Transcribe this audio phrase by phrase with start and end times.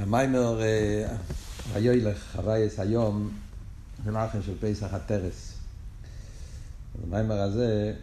[0.00, 0.60] המיימר
[1.74, 3.30] היוילך, חווייס היום,
[4.04, 5.52] זה מלאכם של פסח הטרס.
[7.02, 7.94] במיימר הזה,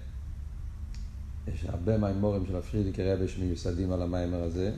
[1.48, 4.72] יש הרבה מיימורים של הפרידיקי רבי שמיוסדים על המיימר הזה.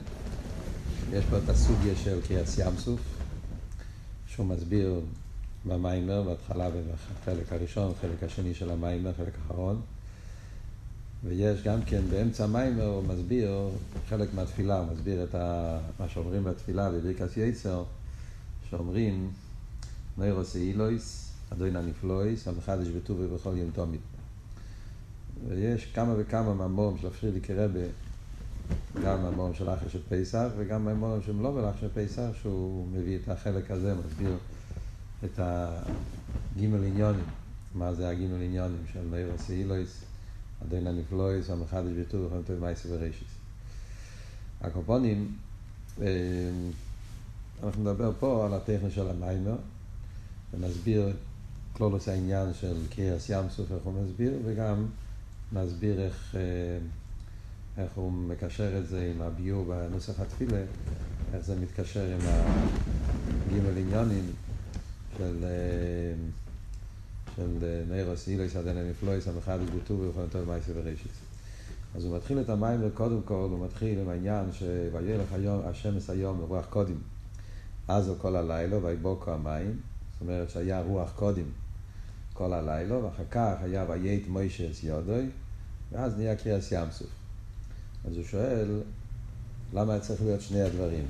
[1.12, 3.00] יש פה את הסוגיה של קריאת ים סוף,
[4.26, 5.00] שהוא מסביר
[5.64, 9.80] במיימר, בהתחלה ובחלק הראשון, חלק השני של המיימר, חלק האחרון.
[11.24, 13.68] ויש גם כן באמצע המיימר הוא מסביר
[14.08, 17.84] חלק מהתפילה, הוא מסביר את ה, מה שאומרים בתפילה בברכס יצר,
[18.70, 19.30] שאומרים
[20.18, 24.00] נוירוס אילויס, אדוין הנפלויס, המחדש בטובי בכל יום תומית.
[25.48, 27.80] ויש כמה וכמה מהמורים של הפרידיקי רבה,
[29.04, 33.18] גם מהמורים של אחר של פסח וגם מהמורים שהם לא בלח של פסח, שהוא מביא
[33.22, 34.36] את החלק הזה, מסביר
[35.24, 37.24] את הגימל עניונים,
[37.74, 40.05] מה זה הגימל עניונים של נוירוס אילויס.
[40.60, 43.28] עדיין הנפלויס, המחדש ביטוי וכל טוב מייסי ורישיס.
[44.60, 45.36] הקופונים,
[47.62, 49.56] אנחנו נדבר פה על הטכני של המיימר,
[50.54, 51.12] ונסביר
[51.72, 54.86] כלולוס העניין של קריאס ים סוף, איך הוא מסביר, וגם
[55.52, 56.36] נסביר איך,
[57.78, 60.58] איך הוא מקשר את זה עם הביור בנוסח התפילה,
[61.34, 62.20] איך זה מתקשר עם
[63.46, 64.32] הגימל עניונים
[65.18, 65.44] של...
[67.36, 67.58] של
[67.90, 71.12] נeiros אילויס עדן הנפלויס המחדש בטובי וכל טוב מייסי ורישיס.
[71.96, 76.38] אז הוא מתחיל את המים וקודם כל הוא מתחיל עם העניין שוילך היום, השמש היום
[76.38, 76.96] ברוח קודם.
[77.88, 79.80] אז הוא כל הלילה ויבוקו המים,
[80.12, 81.44] זאת אומרת שהיה רוח קודם
[82.32, 85.26] כל הלילה, ואחר כך היה וייט מוישה אס יודוי,
[85.92, 87.08] ואז נהיה קריאס ים סוף.
[88.08, 88.80] אז הוא שואל,
[89.74, 91.04] למה צריך להיות שני הדברים?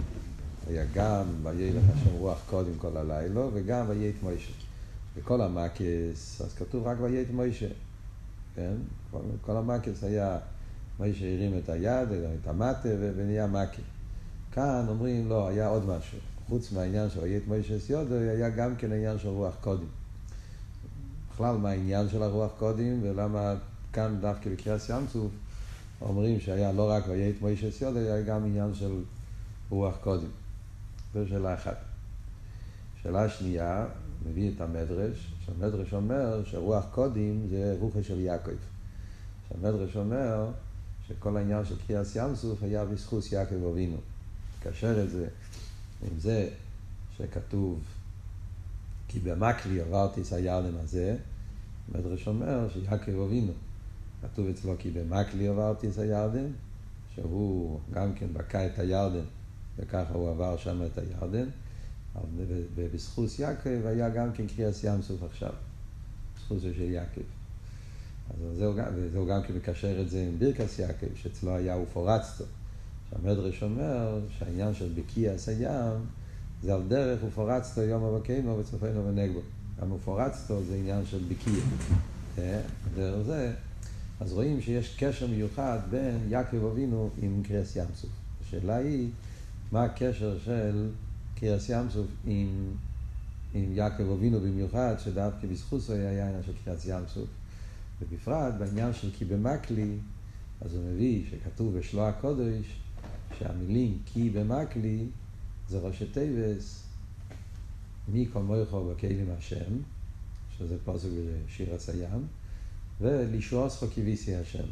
[0.68, 4.65] היה גם וילך השם רוח קודם כל הלילה, וגם וייט מוישה.
[5.16, 7.68] בכל המקס, אז כתוב רק ויית מוישה,
[8.54, 8.74] כן?
[9.10, 10.38] כל, כל המקס היה,
[10.98, 12.08] מוישה הרים את היד,
[12.42, 13.82] את המטה, ונהיה מקה.
[14.52, 16.18] כאן אומרים, לא, היה עוד משהו.
[16.48, 19.86] חוץ מהעניין של ויית מוישה סיודו, היה גם כן העניין של רוח קודם.
[21.32, 23.54] בכלל, מה העניין של הרוח קודם, ולמה
[23.92, 25.30] כאן דווקא בקריאת ים סוף,
[26.00, 29.02] אומרים שהיה לא רק ויית מוישה סיודו, היה גם עניין של
[29.70, 30.28] רוח קודם.
[31.14, 31.76] זו שאלה אחת.
[33.02, 33.86] שאלה שנייה,
[34.30, 38.50] מביא את המדרש, שהמדרש אומר שרוח קודים זה רוחה של יעקב.
[39.48, 40.50] שהמדרש אומר
[41.08, 43.96] שכל העניין של קריאת ים סוף היה בזכות יעקב אבינו.
[44.62, 45.28] קשר את זה
[46.02, 46.48] עם זה
[47.16, 47.80] שכתוב
[49.08, 51.16] כי במקלי עברתי הירדן הזה,
[51.94, 53.52] המדרש אומר שיעקב אבינו,
[54.22, 56.46] כתוב אצלו כי במקלי עברתי את הירדן,
[57.14, 59.24] שהוא גם כן בקע את הירדן
[59.76, 61.48] וככה הוא עבר שם את הירדן.
[62.74, 65.52] ובזכות יעקב היה גם כן קריאת ים סוף עכשיו,
[66.50, 67.20] זה של יעקב.
[68.30, 72.44] אז זהו, וזהו גם כן מקשר את זה עם ברכס יעקב, שאצלו היה ופורצתו.
[73.10, 76.06] שהמדרש אומר שהעניין של בקיעס הים
[76.62, 79.40] זה על דרך ופורצתו יום אבקנו וצופנו ונגבו.
[79.80, 81.62] גם ופורצתו זה עניין של בקיע.
[82.94, 83.52] דרך זה,
[84.20, 88.10] אז רואים שיש קשר מיוחד בין יעקב אבינו עם קריאת ים סוף.
[88.42, 89.10] השאלה היא,
[89.72, 90.88] מה הקשר של
[91.38, 92.48] קריאס ים סוף עם,
[93.54, 97.28] עם יעקב אבינו במיוחד, שדווקא בזכות זה היה עניין של קריאס ים סוף.
[98.00, 99.96] ובפרט בעניין של כי במקלי,
[100.60, 102.80] אז הוא מביא שכתוב בשלוע הקודש,
[103.38, 105.06] שהמילים כי במקלי
[105.68, 106.82] זה ראשי תיבס,
[108.12, 109.72] מי כל מויכו בכלים השם,
[110.58, 111.08] שזה פוסק
[111.46, 112.26] בשיר הסיים,
[113.00, 114.66] ולשוס כביסי השם,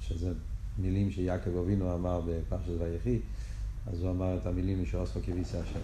[0.00, 0.32] שזה
[0.78, 3.18] מילים שיעקב אבינו אמר בפרשת ויחי,
[3.86, 5.80] אז הוא אמר את המילים משוס כביסי השם.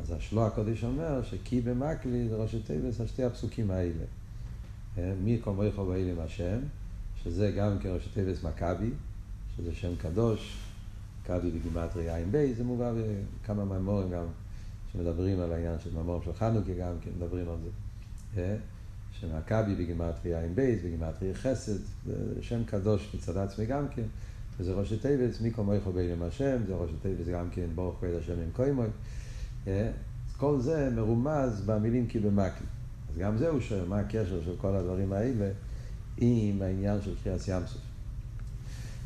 [0.00, 4.04] אז השלוע הקודש אומר שכי במקלי זה ראשי תיבס השתי הפסוקים האלה.
[5.24, 6.58] מי קומריכו באילם השם,
[7.22, 8.90] שזה גם כראשי תיבס מכבי,
[9.56, 10.58] שזה שם קדוש,
[11.22, 14.24] מכבי בגימטרי עין בי, זה מובא בכמה מאמורים גם
[14.92, 17.56] שמדברים על העניין של מאמרים של חנוכה גם כן מדברים על
[18.34, 18.56] זה.
[19.20, 21.78] שמכבי בגימטרי עין בייס, בגימטרי חסד,
[22.40, 24.02] שם קדוש מצד עצמי גם כן,
[24.58, 28.32] וזה ראשי תיבס, מי כמוכה באילם השם, זה ראשי תיבס גם כן ברוך כבוד השם
[28.32, 28.86] ממקומו.
[29.66, 32.66] אז כל זה מרומז במילים כי במקלי.
[33.12, 35.50] אז גם זה הוא שואל, מה הקשר של כל הדברים האלה
[36.16, 37.82] עם העניין של קריעת ים סוף.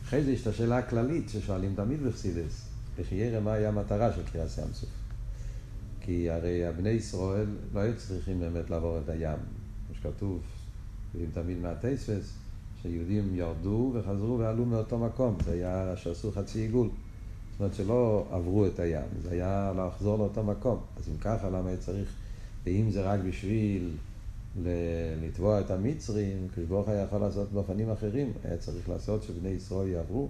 [0.05, 4.23] אחרי זה יש את השאלה הכללית ששואלים תמיד בחסידות, וכי יראה מה היה המטרה של
[4.33, 4.91] קריאת ים סוף.
[6.01, 9.39] כי הרי הבני ישראל לא היו צריכים באמת לעבור את הים.
[9.87, 10.43] כמו שכתוב,
[11.33, 12.33] תמיד מהטייספס,
[12.83, 15.37] שיהודים ירדו וחזרו ועלו מאותו מקום.
[15.45, 16.89] זה היה שעשו חצי עיגול.
[17.53, 20.81] זאת אומרת שלא עברו את הים, זה היה לחזור לאותו מקום.
[20.97, 22.09] אז אם ככה, למה היה צריך,
[22.65, 23.91] ואם זה רק בשביל
[25.23, 30.29] לתבוע את המצרים, כשברוך היה יכול לעשות באופנים אחרים, היה צריך לעשות שבני ישראל יעברו.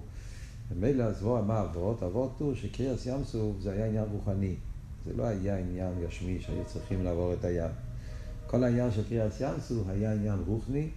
[0.71, 2.03] ומילא עזבו, מה עברות?
[2.03, 4.55] עברות הוא שקריאס ים סוף זה היה עניין רוחני.
[5.05, 7.71] זה לא היה עניין גשמי שהיו צריכים לעבור את הים.
[8.47, 10.89] כל העניין של קריאת ים סוף היה עניין רוחני,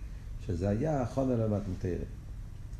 [0.46, 2.04] שזה היה החונה למתנתרא.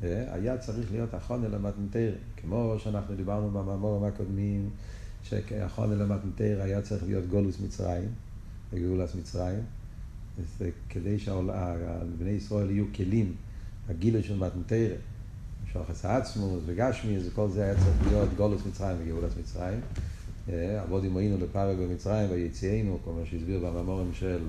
[0.01, 4.69] היה צריך להיות החונה למתנתרא, כמו שאנחנו דיברנו במאמורים הקודמים,
[5.23, 8.09] שהחונה למתנתרא היה צריך להיות גולוס מצרים,
[8.73, 9.59] וגאולס מצרים,
[10.89, 13.33] כדי שבני ישראל יהיו כלים,
[13.89, 14.95] הגילוי של מתנתרא.
[15.73, 19.79] שוחס העצמוס וגשמי, כל זה היה צריך להיות גולוס מצרים וגאולת מצרים.
[20.83, 24.39] עבוד עמנו לפרק במצרים ויציאנו, כל מה שהסביר במאמורים של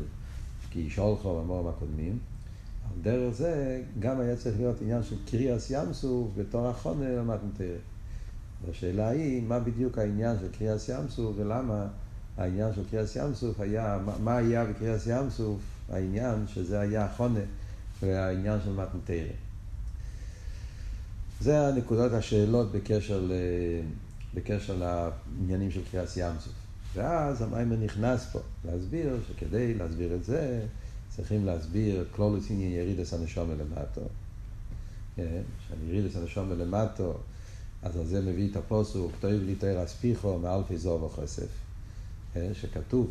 [0.70, 2.18] כי שולחו במאמורים הקודמים.
[3.02, 7.76] דרך זה גם היה צריך להיות עניין של קריאס ים סוף בתור החונה למתנתרא.
[8.66, 11.86] והשאלה היא, מה בדיוק העניין של קריאס ים סוף ולמה
[12.36, 17.40] העניין של קריאס ים סוף היה, מה היה בקריאס ים סוף העניין שזה היה החונה
[18.02, 19.32] והעניין של מתנתרא.
[21.40, 23.32] זה הנקודות השאלות בקשר, ל...
[24.34, 26.52] בקשר לעניינים של קריאס ים סוף.
[26.94, 30.60] ואז המיימר נכנס פה להסביר שכדי להסביר את זה
[31.18, 34.00] צריכים להסביר כלולוס עניין ירידס הנשום למטו.
[35.16, 35.42] כן?
[35.68, 37.14] שאני ירידס הנשום למטו,
[37.82, 41.48] אז על זה מביא את הפוסוק, תויב לי תאר אספיחו מאלפי זוב וכסף.
[42.34, 42.50] כן?
[42.54, 43.10] שכתוב,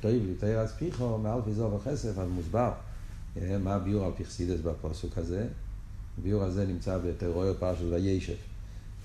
[0.00, 2.72] תויב לי תאר אספיחו מאלפי זוב וכסף, אז מוסבר
[3.34, 3.62] כן?
[3.62, 5.46] מה הביאור על פרסידס בפוסוק הזה.
[6.18, 8.34] הביור הזה נמצא בתיאוריה פרשת וישב.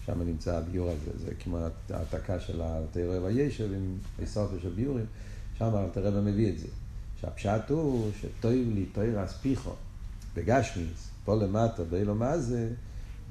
[0.06, 5.06] שם נמצא הביור הזה, זה כמעט העתקה של התיאוריה וישב עם איסופיה של ביורים,
[5.58, 6.68] שם אלתר מביא את זה.
[7.26, 9.72] שהפשט הוא שטויב לי תוירה אספיחו
[10.36, 12.70] בגשמיס, פה למטה, באילו מה זה,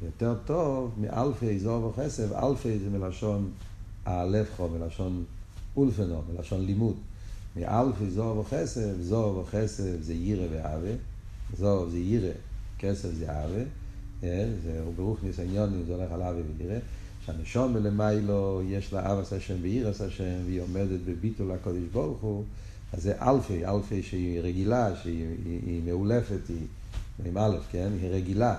[0.02, 3.50] יותר טוב מאלפי זור וחסב, אלפי זה מלשון
[4.04, 5.24] האלפחו, מלשון
[5.76, 6.96] אולפנו, מלשון לימוד.
[7.56, 10.96] מאלפי זור וחסב, זור וחסב זה יירה ואהבה,
[11.56, 12.32] זור זה יירה
[12.78, 13.64] כסף זה אהבה,
[14.62, 16.78] זה ברוך ניסיוניונים, זה הולך על אהבה ויראה.
[17.26, 22.44] שהנשום מלמיילו יש לה אבס השם ואירס השם, והיא עומדת בביטול הקודש ברוך הוא,
[22.96, 26.66] אז זה אלפי, אלפי שהיא רגילה, שהיא היא, היא מאולפת, היא
[27.24, 27.88] עם א', כן?
[28.00, 28.56] היא רגילה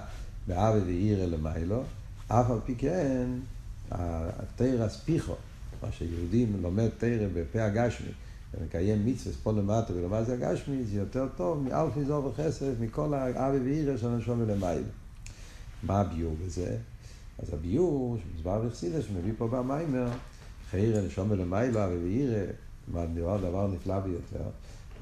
[0.47, 1.83] באהבה ואירא למיילו,
[2.27, 3.27] אף על פי כן,
[3.91, 5.33] התרא ספיחו,
[5.83, 8.07] מה שיהודים לומד תרא בפה הגשמי,
[8.53, 9.93] ומקיים מצווה פה למטה
[10.23, 14.83] זה הגשמי, זה יותר טוב מאלפי זור וכסף, מכל האבי ואירא של הנשום ולמייל.
[15.83, 16.77] מה הביור בזה?
[17.39, 20.07] אז הביור, שמוסבר בחסידה, שמביא פה במיימר,
[20.71, 22.45] חייר הנשום ולמייל, אבי ואירא,
[22.93, 24.49] נראה דבר נפלא ביותר.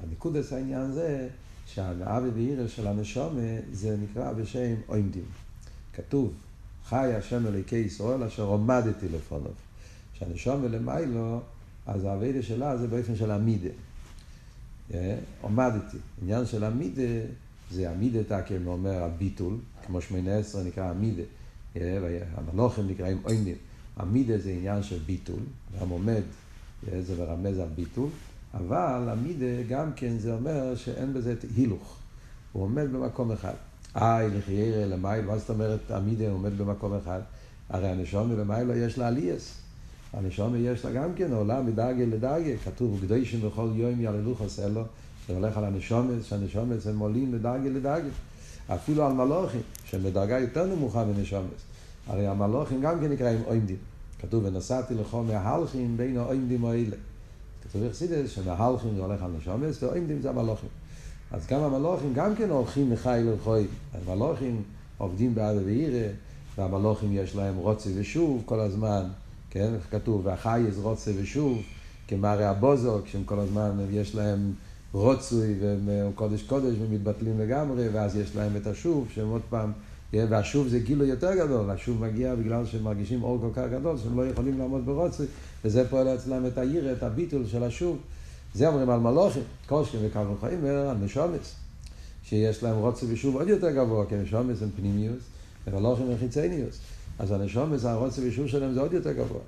[0.03, 1.27] הנקודס העניין זה
[1.65, 3.37] שהאבי ואירא של הנשום
[3.71, 5.25] זה נקרא בשם אוימדים.
[5.93, 6.33] כתוב,
[6.85, 9.51] חי השם אלוקי ישראל אשר עומדתי לפניו.
[10.13, 11.39] שהנשום ולמיילו
[11.85, 13.69] אז האביידה שלה זה באופן של עמידה.
[15.41, 15.97] עומדתי.
[16.21, 17.25] עניין של עמידה
[17.71, 19.57] זה עמידה תקם אומר הביטול,
[19.87, 21.23] כמו שמונה עשרה נקרא עמידה.
[22.35, 23.55] המלוכים נקראים עוינים.
[23.99, 25.39] עמידה זה עניין של ביטול,
[25.81, 26.21] גם עומד,
[27.01, 28.09] זה מרמז על ביטול,
[28.53, 31.97] אבל עמידה גם כן זה אומר שאין בזה הילוך.
[32.53, 33.53] הוא עומד במקום אחד.
[33.95, 37.19] איי, לחיירה, למייל, מה זאת אומרת עמידה עומד במקום אחד?
[37.69, 39.57] הרי הנשום למייל יש לה עלייס.
[40.13, 44.83] הנשום יש לה גם כן עולה מדרגה לדרגה, כתוב, קדושים בכל יום יעללו חסר לו,
[45.27, 48.09] זה הולך על הנשומת, שהנשומת הם עולים מדרגה לדרגה.
[48.67, 51.49] אפילו על מלוכים, שהם בדרגה יותר נמוכה מנשומת.
[52.07, 53.92] הרי המלוכים גם כן נקראים אוימדים.
[54.23, 56.95] כתוב, ונסעתי לכל מהלכים בין האוימדים האלה.
[57.63, 60.69] כתוב בחסידס שמהלכים זה הולך על נשומת, ואוימדים זה המלוכים.
[61.31, 63.67] אז גם המלוכים גם כן הולכים מחיל לחוי.
[63.93, 64.61] המלוכים
[64.97, 66.07] עובדים בעד ואירא,
[66.57, 69.03] והמלוכים יש להם רוצי ושוב כל הזמן.
[69.49, 71.61] כן, כתוב, והחי יש רוצה ושוב,
[72.07, 74.53] כמראה הבוזו, כשהם כל הזמן, יש להם
[74.91, 79.71] רוצוי והם קודש קודש ומתבטלים לגמרי, ואז יש להם את השוב, שהם עוד פעם,
[80.13, 84.17] והשוב זה גילו יותר גדול, השוב מגיע בגלל שהם מרגישים אור כל כך גדול, שהם
[84.17, 85.25] לא יכולים לעמוד ברוצוי,
[85.65, 87.97] וזה פועל אצלם את העיר, את הביטול של השוב.
[88.53, 91.55] זה אומרים על מלוכים, קושקים וקו וחיימר, על נשומץ,
[92.23, 95.23] שיש להם רוצה ושוב עוד יותר גבוה, כי נשומץ הם פנימיוס,
[95.67, 96.79] ומלוכים הם חיצניוס.
[97.19, 99.41] אז הנשומס, הרוצה ואישור שלהם זה עוד יותר גבוה.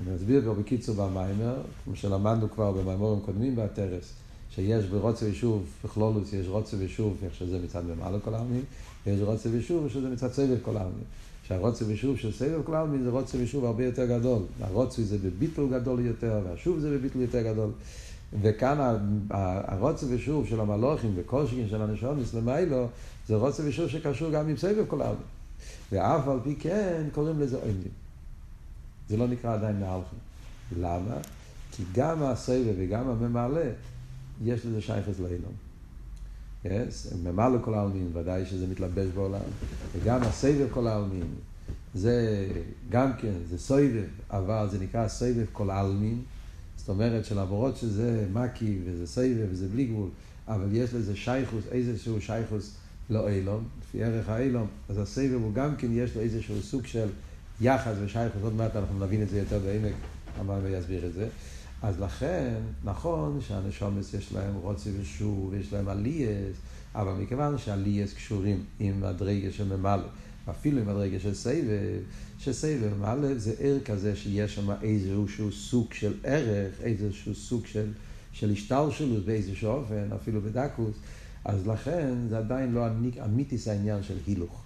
[0.00, 1.54] אני מסביר פה בקיצור במיימר,
[1.84, 4.12] כמו שלמדנו כבר במיימורים קודמים בהתרס,
[4.54, 8.62] שיש ברוצה ואישור בכלולוס, יש רוצה ואישור, איך שזה מצד למעלה כל העלמין,
[9.06, 11.04] ויש רוצה ואישור שזה מצד סבב כל העלמין.
[11.48, 14.42] שהרוצה ואישור של סבב כל העלמין זה רוצה ואישור הרבה יותר גדול.
[14.60, 17.70] הרוצה זה בביטול גדול יותר, והשוב זה בביטול יותר גדול.
[18.40, 18.98] וכאן
[19.30, 22.86] הרוצה ושוב של המלוכים וקושקין של הנשומס למיילו,
[23.28, 25.22] זה רוצה ושוב שקשור גם עם סבב כל העלמין.
[25.92, 27.92] ואף על פי כן קוראים לזה עומדים.
[29.08, 30.18] זה לא נקרא עדיין מהלכים.
[30.80, 31.16] למה?
[31.72, 33.60] כי גם הסבב וגם הממלא,
[34.44, 35.52] יש לזה שייכס לאילון.
[36.64, 39.40] Yes, ממלא כל העלמין, ודאי שזה מתלבש בעולם,
[39.92, 41.26] וגם הסבב כל העלמין,
[41.94, 42.46] זה
[42.90, 46.22] גם כן, זה סבב, אבל זה נקרא סבב כל העלמין,
[46.76, 50.08] זאת אומרת שלמרות שזה מקי וזה סבב וזה בלי גבול,
[50.48, 52.76] אבל יש לזה שייכוס, איזשהו שייכוס
[53.10, 57.08] לא אילום, לפי ערך האילום, אז הסבב הוא גם כן, יש לו איזשהו סוג של
[57.60, 59.94] יחס ושייכוס, עוד מעט אנחנו נבין את זה יותר בעמק,
[60.38, 61.28] המאמר יסביר את זה.
[61.82, 66.56] אז לכן, נכון שהנשומס יש להם רוצי ושוב, ויש להם עלייס,
[66.94, 70.06] אבל מכיוון שהעלייס קשורים עם הדרגה של ממלא,
[70.50, 72.00] אפילו עם הדרגה של סבב,
[72.38, 77.92] שסבב ממלא זה ער כזה שיש שם איזשהו סוג של ערך, איזשהו סוג של,
[78.32, 80.94] של השתלשלות באיזשהו אופן, אפילו בדקוס,
[81.44, 82.86] אז לכן זה עדיין לא
[83.24, 84.62] אמיתיס העניין של הילוך.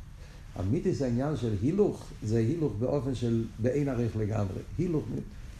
[0.61, 4.61] אמיתיס העניין של הילוך זה הילוך באופן של באין ערך לגמרי.
[4.79, 5.05] הילוך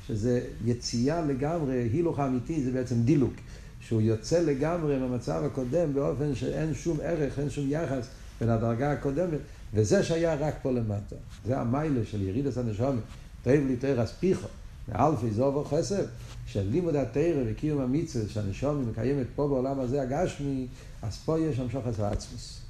[0.07, 3.33] שזה יציאה לגמרי, הילוך האמיתי זה בעצם דילוק,
[3.81, 8.07] שהוא יוצא לגמרי מהמצב הקודם באופן שאין שום ערך, אין שום יחס
[8.41, 9.39] בין הדרגה הקודמת,
[9.75, 11.17] וזה שהיה רק פה למטה.
[11.47, 13.03] זה המיילה של ירידס הנשומת,
[13.43, 14.49] תאב לי תרס פיחו,
[14.89, 16.05] מאלפי זוב וחסר,
[16.47, 20.67] של לימוד התרא וקיום המצווה שהנשומת מקיימת פה בעולם הזה הגשמי,
[21.03, 22.61] אז פה יש המשוך עצמוס.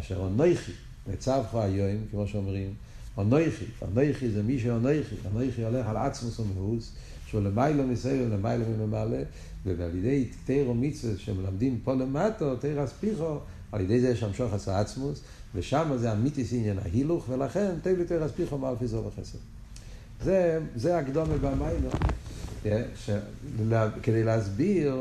[0.00, 0.72] אשר אונכי,
[1.06, 2.74] וצווך היום, כמו שאומרים,
[3.18, 6.92] אונכי, אונכי זה מי שאונכי, אונכי הולך על עצמוס ומאוס,
[7.26, 9.18] שהוא למיילו מסייב ולמיילו ממלא,
[9.64, 13.38] ועל ידי תרא מצווה שמלמדים פה למטו, תרא ספיחו,
[13.72, 15.20] על ידי זה יש המשוך עשר עצמוס,
[15.54, 19.38] ושם זה אמיתיס עניין ההילוך, ולכן תן לי תרא ספיחו מעל פי זו וחסר.
[20.24, 21.90] זה, זה הקדומה במיילו,
[24.02, 24.96] כדי להסביר,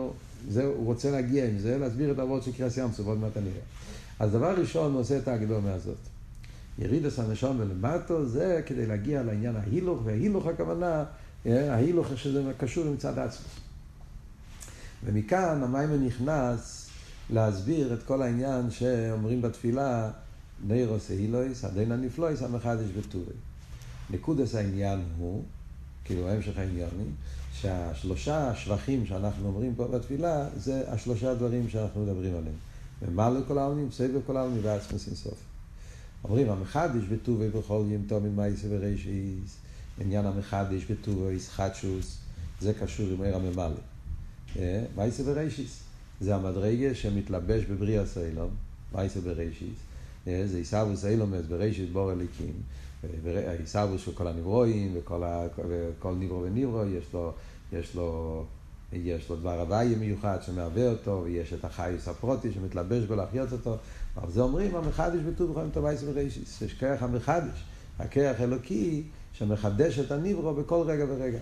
[0.49, 3.49] זה, הוא רוצה להגיע עם זה, להסביר את העבוד של קריאס ים עוד מעט אני
[4.19, 6.16] אז דבר ראשון הוא עושה את ההקדומה הזאת.
[6.79, 11.03] ירידס הנשום ולמטו זה כדי להגיע לעניין ההילוך, וההילוך הכוונה,
[11.45, 13.47] אה, ההילוך שזה קשור למצד עצמו.
[15.05, 16.89] ומכאן המיימר נכנס
[17.29, 20.11] להסביר את כל העניין שאומרים בתפילה,
[20.67, 23.35] נירוס אילויס, הדין הנפלויס, המחדש בטורי.
[24.09, 25.43] נקודס העניין הוא,
[26.05, 27.07] כאילו המשך העניין הוא,
[27.53, 32.55] שהשלושה שבחים שאנחנו אומרים פה בתפילה, זה השלושה דברים שאנחנו מדברים עליהם.
[33.01, 35.46] ממלא כל העלמים, סבב כל העלמים ועצמוס אינסוף.
[36.23, 39.57] אומרים, המחדש בטובי בכל יום תומין מייסה ורישיס,
[39.99, 42.17] עניין המחדש בטובי איסחטשוס,
[42.59, 43.79] זה קשור עם עיר הממלא.
[44.59, 45.83] אה, מייסה ורישיס,
[46.21, 48.49] זה המדרגה שמתלבש בבריאה סיילום,
[48.93, 49.77] מייסה ורישיס,
[50.27, 52.53] אה, זה עיסאוווס אילומס ברישיס בור אליקים,
[53.59, 57.31] עיסאוווס של כל הנברואים וכל נברו ונברו, יש לו,
[57.73, 58.43] יש לו
[58.93, 63.77] יש לו דבר הוויה מיוחד שמהווה אותו, ויש את החייס הפרוטי שמתלבש בו להחיות אותו.
[64.21, 66.61] אבל זה אומרים, המחדש בטוב חיים טובייס ורישיס.
[66.61, 67.63] יש כרך המחדש,
[67.99, 71.39] הכרך אלוקי שמחדש את הניברו בכל רגע ורגע.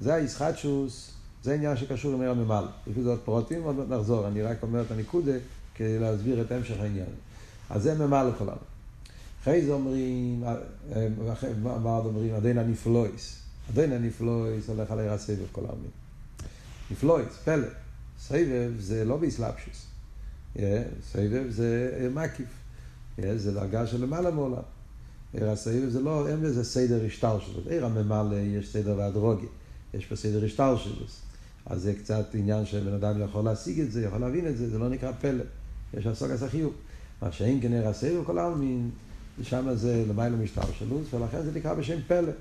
[0.00, 1.10] זה הישחטשוס,
[1.42, 2.64] זה עניין שקשור עם עיר הממל.
[2.96, 4.28] לזה עוד פרוטים, עוד מעט נחזור.
[4.28, 5.32] אני רק אומר את הניקודה
[5.74, 7.06] כדי להסביר את המשך העניין.
[7.70, 8.56] אז זה ממל לכולנו.
[9.42, 10.44] אחרי זה אומרים,
[11.62, 12.34] מה עוד אומרים?
[12.34, 13.38] הדין הנפלויס.
[13.70, 15.90] הדין הנפלויס הולך על עיר הסבב כל העמים.
[16.90, 17.66] נפלויס, פלא.
[18.20, 19.86] סבב זה לא באסלאפשוס.
[21.12, 22.48] סבב זה מקיף.
[23.36, 24.62] זה דרגה של למעלה מעולם.
[25.32, 27.70] עיר הסבב זה לא, אין בזה סדר השטר שלו.
[27.70, 29.46] עיר הממלא יש סדר והדרוגי.
[29.94, 31.06] יש פה סדר השטר שלו.
[31.66, 34.78] אז זה קצת עניין שבן אדם יכול להשיג את זה, יכול להבין את זה, זה
[34.78, 35.44] לא נקרא פלא.
[35.94, 36.72] יש הסוג החיוב.
[37.22, 38.90] מה שאין כן עיר הסבב כל העלמין,
[39.42, 42.32] שם זה למיילו משטר שלו, ולכן זה נקרא בשם פלא.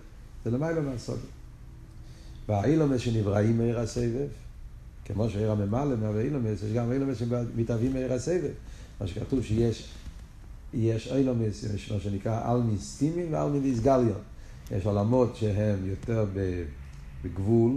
[0.46, 1.20] זה למיילו מהסוג.
[2.48, 4.28] והאילומס שנבראים מעיר הסבב,
[5.06, 8.52] כמו שעיר הממלא מהווה אילומס, יש גם אילומס שמתהווים מעיר הסבב.
[9.02, 9.88] מה שכתוב שיש
[10.74, 14.22] יש אילומס, יש מה שנקרא אלמין סטימין ואלמין דיסגליון.
[14.72, 16.26] יש עולמות שהם יותר
[17.24, 17.72] בגבול,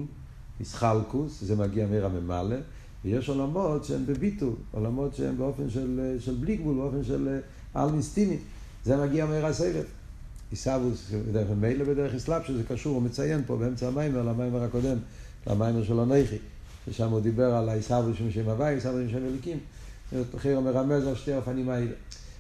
[0.61, 2.57] מסחלקוס, זה מגיע מעיר הממלא,
[3.05, 7.39] ויש עולמות שהם בביטול, עולמות שהם באופן של, של בלי גבול, באופן של
[7.77, 8.39] אלמין סטימין.
[8.85, 9.85] זה מגיע מעיר הסבב.
[10.51, 14.97] עיסאוווס בדרך מילא בדרך אסלאפ, שזה קשור, הוא מציין פה באמצע המיימר, למיימר הקודם,
[15.47, 16.37] למיימר של הנכי,
[16.91, 19.59] ששם הוא דיבר על העיסאוווס שם שם הוואי, עיסאוווס שם שם אליקים,
[20.39, 21.93] חיר מרמז על שתי אופנים האלה.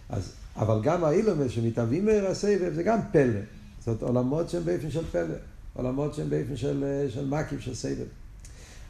[0.09, 3.41] אז, אבל גם האילומס שמתאבים מעיר הסבב זה גם פלא.
[3.85, 5.35] זאת עולמות שהם באופן של פלא,
[5.75, 8.07] עולמות שהם באופן של, של מקיף, של סבב.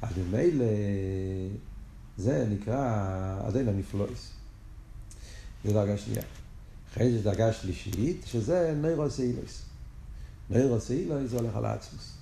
[0.02, 0.64] אז ממילא
[2.18, 4.30] זה נקרא עדיין הנפלויס.
[5.64, 6.22] זה דרגה שנייה.
[6.92, 9.62] אחרי זה דרגה שלישית, שזה נוירוס אילוס.
[10.50, 12.12] נוירוס אילוס זה הולך על העצמוס.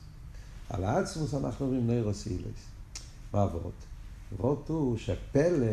[0.70, 2.75] על העצמוס אנחנו אומרים נוירוס אילוס.
[3.36, 3.72] מה עבוד?
[4.32, 5.66] עבוד הוא שפלא,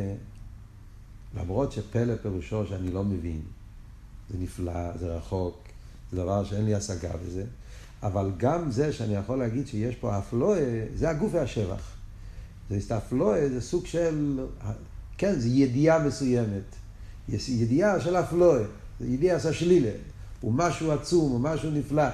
[1.35, 3.41] למרות שפלא פירושו שאני לא מבין,
[4.29, 5.57] זה נפלא, זה רחוק,
[6.11, 7.43] זה דבר שאין לי השגה בזה,
[8.03, 11.91] אבל גם זה שאני יכול להגיד שיש פה אפלואה, זה הגוף והשבח.
[12.69, 14.45] זה הסתפלואה, זה סוג של,
[15.17, 16.75] כן, זה ידיעה מסוימת.
[17.29, 18.63] ידיעה של אפלואה.
[18.99, 19.91] זה ידיעה עשה שלילה,
[20.41, 22.07] הוא משהו עצום, הוא משהו נפלא.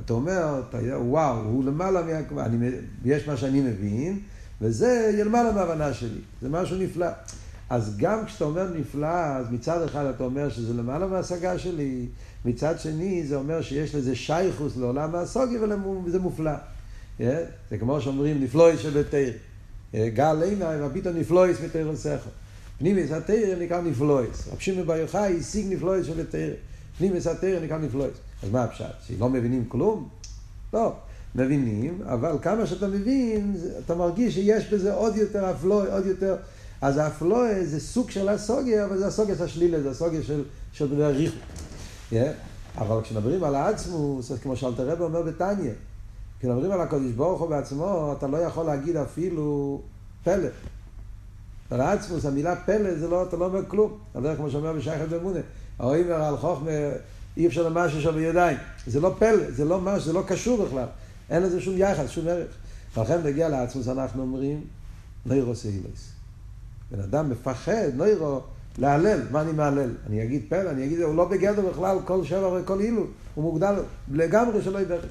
[0.00, 2.46] אתה אומר, אתה, וואו, הוא למעלה מה...
[2.46, 2.68] אני,
[3.04, 4.20] יש מה שאני מבין,
[4.64, 6.20] וזה יהיה למעלה מההבנה שלי.
[6.42, 7.06] זה משהו נפלא.
[7.70, 12.06] אז גם כשאתה אומר נפלא, אז מצד אחד אתה אומר שזה למעלה מההשגה שלי,
[12.44, 15.58] מצד שני זה אומר שיש לזה שייכוס לעולם הסוגי
[16.04, 16.50] וזה מופלא.
[17.20, 17.22] Yeah?
[17.70, 19.32] זה כמו שאומרים נפלואי שבתיר.
[19.94, 22.30] גל עיניים, הביטו נפלואיס מתיר וסכו.
[22.78, 24.48] פנימיס התיר נקרא נפלואיס.
[24.52, 26.54] רב שמעון בר יוחאי השיג נפלואיס שבתיר.
[26.98, 28.14] פנימיס התיר נקרא נפלואיס.
[28.42, 28.84] אז מה הפשט?
[29.06, 30.08] שלא מבינים כלום?
[30.72, 30.92] לא.
[31.34, 36.36] מבינים, אבל כמה שאתה מבין, אתה מרגיש שיש בזה עוד יותר אפלואי, עוד יותר...
[36.80, 41.06] אז האפלואי זה סוג של הסוגיה, אבל זה הסוגיה השלילה, זה הסוגיה של, של דבר
[41.06, 41.36] ריחו.
[42.12, 42.14] Yeah?
[42.78, 45.70] אבל כשמדברים על העצמוס, אז כמו שאלתר רב אומר בתניא,
[46.38, 49.80] כשמדברים על הקודש ברוך הוא בעצמו, אתה לא יכול להגיד אפילו
[50.24, 50.48] פלא.
[51.70, 53.98] על העצמוס, המילה פלא, זה לא, אתה לא אומר כלום.
[54.10, 55.40] אתה יודע כמו שאומר בשייכת במונה,
[55.78, 56.70] האוימר על חוכמה,
[57.36, 58.56] אי אפשר למשהו שם בידיים.
[58.86, 60.86] זה לא פלא, זה לא משהו, זה לא קשור בכלל.
[61.30, 62.54] אין לזה שום יחס, שום ערך.
[62.96, 64.64] ולכן נגיע לעצמוס, אנחנו אומרים,
[65.26, 66.12] נוירו סהילוס.
[66.90, 68.40] בן אדם מפחד, נוירו,
[68.78, 69.90] להלל, מה אני מהלל?
[70.06, 73.74] אני אגיד פלא, אני אגיד, הוא לא בגדר בכלל כל שבע וכל אילו, הוא מוגדל
[74.12, 75.04] לגמרי שלא ידרך.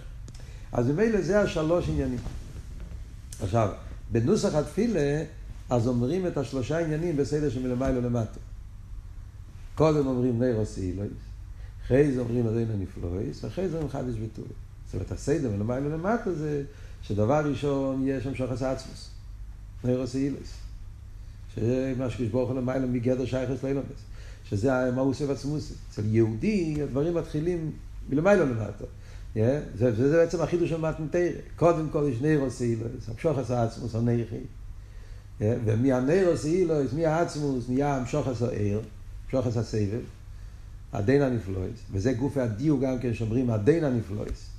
[0.71, 2.19] אז ממילא זה השלוש עניינים.
[3.43, 3.69] עכשיו,
[4.11, 5.23] בנוסח התפילה,
[5.69, 8.39] אז אומרים את השלושה עניינים בסדר שמלמעלה למטה.
[9.75, 11.11] קודם אומרים נרוס אילויס,
[11.85, 14.53] אחרי זה אומרים עדיין הנפלויס, ואחרי זה אומרים חדש וטולי.
[14.93, 16.63] זאת אומרת, הסדר מלמעלה למטה זה
[17.01, 19.09] שדבר ראשון יש שם שוחס עצמוס,
[19.83, 20.53] נרוס אילויס.
[21.55, 23.85] שמה שקדוש ברוך הוא למעלה מגדר שייכס לאילומס.
[24.49, 25.73] שזה המאוס ועצמוס.
[25.89, 27.71] אצל יהודי הדברים מתחילים
[28.09, 28.83] מלמעלה למטה.
[29.35, 29.37] Yeah,
[29.77, 31.29] זה, זה, זה בעצם החידוש של מתנתרא.
[31.55, 34.35] קודם כל יש נירוס אילוס, המשוחס העצמוס הנכי.
[35.39, 38.81] Yeah, ומהנירוס אילוס, מהעצמוס, נהיה המשוחס העיר,
[39.25, 40.01] המשוחס הסבב,
[40.93, 44.49] הדין הנפלויס, וזה גופי הדיוק גם כן שאומרים הדין הנפלויס.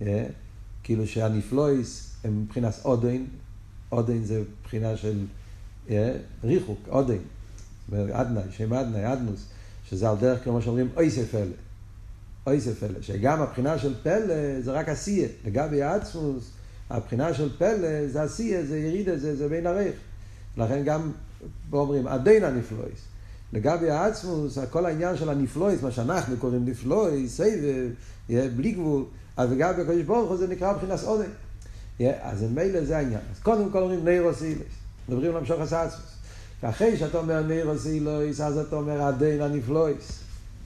[0.00, 0.04] Yeah,
[0.82, 3.26] כאילו שהנפלויס הם מבחינת אודין,
[3.92, 5.24] אודין זה מבחינה של
[6.44, 7.18] ריחוק, עודן,
[7.92, 9.44] אדנאי, שם אדנאי, אדנוס,
[9.88, 11.56] שזה על דרך כמו שאומרים אויסף פלא.
[12.46, 15.28] אויסף פלא, שגם הבחינה של פלא זה רק עשייה.
[15.44, 16.50] לגבי העצמוס,
[16.90, 19.94] הבחינה של פלא זה עשייה, זה ירידה, זה, זה בין הרייך.
[20.56, 21.12] לכן גם
[21.70, 22.98] פה אומרים, עדיין הנפלויס.
[23.52, 27.90] לגבי העצמוס, כל העניין של הנפלויס, מה שאנחנו קוראים נפלויס, סבב,
[28.56, 29.04] בלי גבול,
[29.36, 31.30] אז לגבי הקדוש ברוך הוא זה נקרא מבחינת עודן.
[32.22, 33.20] אז מילא זה העניין.
[33.32, 34.58] אז קודם כל אומרים נירוס אילס.
[35.08, 36.14] מדברים על המשוך הסעצמוס.
[36.62, 40.20] ואחרי שאתה אומר נירוס אילויס, אז אתה אומר עדיין הנפלויס.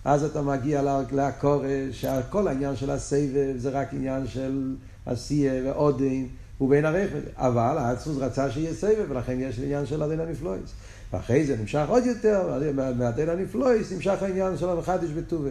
[0.04, 4.74] אז אתה מגיע לקורש, שכל העניין של הסבב זה רק עניין של
[5.06, 6.28] עשייה ועודין,
[6.60, 7.22] ובין הרפת.
[7.36, 10.70] אבל האצמוס רצה שיהיה סבב, ולכן יש עניין של עדיין הנפלויס.
[11.12, 12.60] ואחרי זה נמשך עוד יותר,
[12.98, 15.50] מהדין הנפלויס נמשך העניין של המחדש בטובי.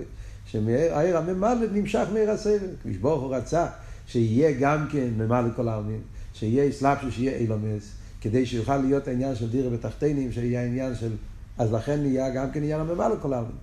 [0.51, 2.60] שמהעיר הממלא נמשך מעיר הסבב.
[2.83, 3.67] כביש ברוך הוא רצה
[4.07, 5.99] שיהיה גם כן ממלא כל העלמין,
[6.33, 7.91] שיהיה סלאפשו, שיהיה אילומס.
[8.21, 11.12] כדי שיוכל להיות העניין של דירה בתחתינים, שיהיה העניין של...
[11.57, 13.55] אז לכן נהיה גם כן עניין הממה לכל העלמין.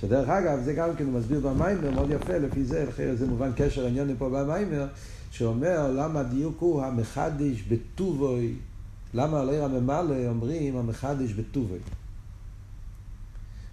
[0.00, 3.84] שדרך אגב, זה גם כן מסביר במיימר, מאוד יפה, לפי זה, לכן זה מובן קשר
[3.84, 4.86] העניין פה במיימר,
[5.30, 8.54] שאומר למה הדיוק הוא המחדש בטובוי,
[9.14, 11.78] למה על עיר הממלא אומרים המחדש בטובוי.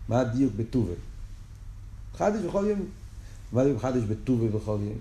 [0.09, 0.95] מה הדיוק בטובוי?
[2.21, 2.79] מחדש בכל יום.
[3.51, 4.97] מה זה מחדש בטובוי בכל יום?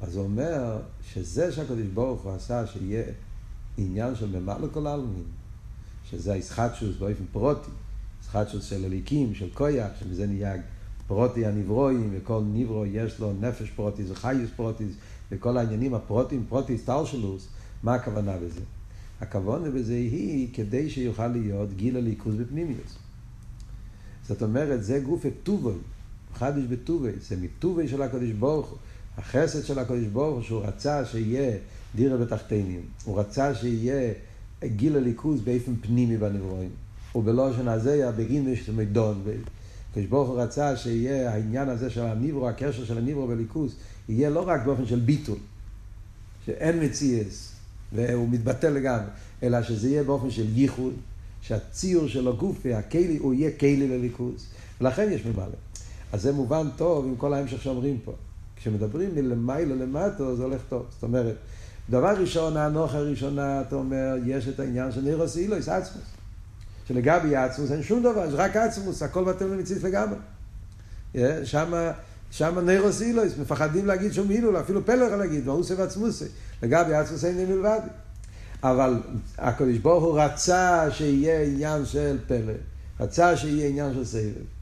[0.00, 0.78] אז הוא אומר
[1.12, 3.02] שזה שהקדוש ברוך הוא עשה שיהיה
[3.78, 5.24] עניין של ממלא כל העלמין,
[6.10, 7.70] שזה הישחטשוס באופן פרוטי,
[8.22, 10.54] ישחטשוס של הליקים, של קויח, שמזה נהיה
[11.06, 14.84] פרוטי הנברואים, וכל נברו יש לו נפש פרוטי, זה חיוס פרוטי,
[15.30, 17.48] וכל העניינים הפרוטים, פרוטי סטלשלוס,
[17.82, 18.60] מה הכוונה בזה?
[19.20, 22.98] הכוונה בזה היא כדי שיוכל להיות גיל הליכוז בפנימיוס.
[24.28, 25.74] זאת אומרת, זה גוף טובוי,
[26.34, 28.78] חדש בטובוי, זה מטובוי של הקדוש ברוך הוא.
[29.18, 31.56] החסד של הקדוש ברוך הוא שהוא רצה שיהיה
[31.94, 32.80] דירה בתחתינים.
[33.04, 34.12] הוא רצה שיהיה
[34.64, 36.70] גיל הליכוז באופן פנימי בנברואים.
[37.14, 37.66] ובלושן
[38.16, 39.22] בגין מדון.
[39.90, 43.74] הקדוש ברוך הוא רצה שיהיה העניין הזה של הנברו, הקשר של הנברו בליכוז,
[44.08, 45.38] יהיה לא רק באופן של ביטול,
[46.46, 47.52] שאין מציאס,
[47.92, 49.10] והוא מתבטל לגמרי,
[49.42, 50.92] אלא שזה יהיה באופן של ייחוד,
[51.42, 54.46] שהציור של הגוף והכלי, הוא יהיה כלי לליכוז.
[54.80, 55.56] ולכן יש ממלא.
[56.12, 58.12] אז זה מובן טוב עם כל ההמשך שאומרים פה.
[58.56, 60.86] כשמדברים מלמעלה למטה זה הולך טוב.
[60.90, 61.34] זאת אומרת,
[61.90, 66.04] דבר ראשון, האנוך הראשונה, אתה אומר, יש את העניין של נירוס אילויס, עצמוס.
[66.88, 70.18] שלגבי עצמוס אין שום דבר, יש רק עצמוס, הכל בטל ומציץ לגמרי.
[71.44, 71.90] שמה,
[72.30, 76.24] שמה נירוס אילויס, מפחדים להגיד שום הילול, אפילו יכול להגיד, מאוסי ועצמוסי.
[76.62, 77.80] לגבי עצמוס אין מלבד.
[78.62, 79.02] אבל
[79.38, 82.52] הקדוש ברוך הוא רצה שיהיה עניין של פלא,
[83.00, 84.61] רצה שיהיה עניין של סבב.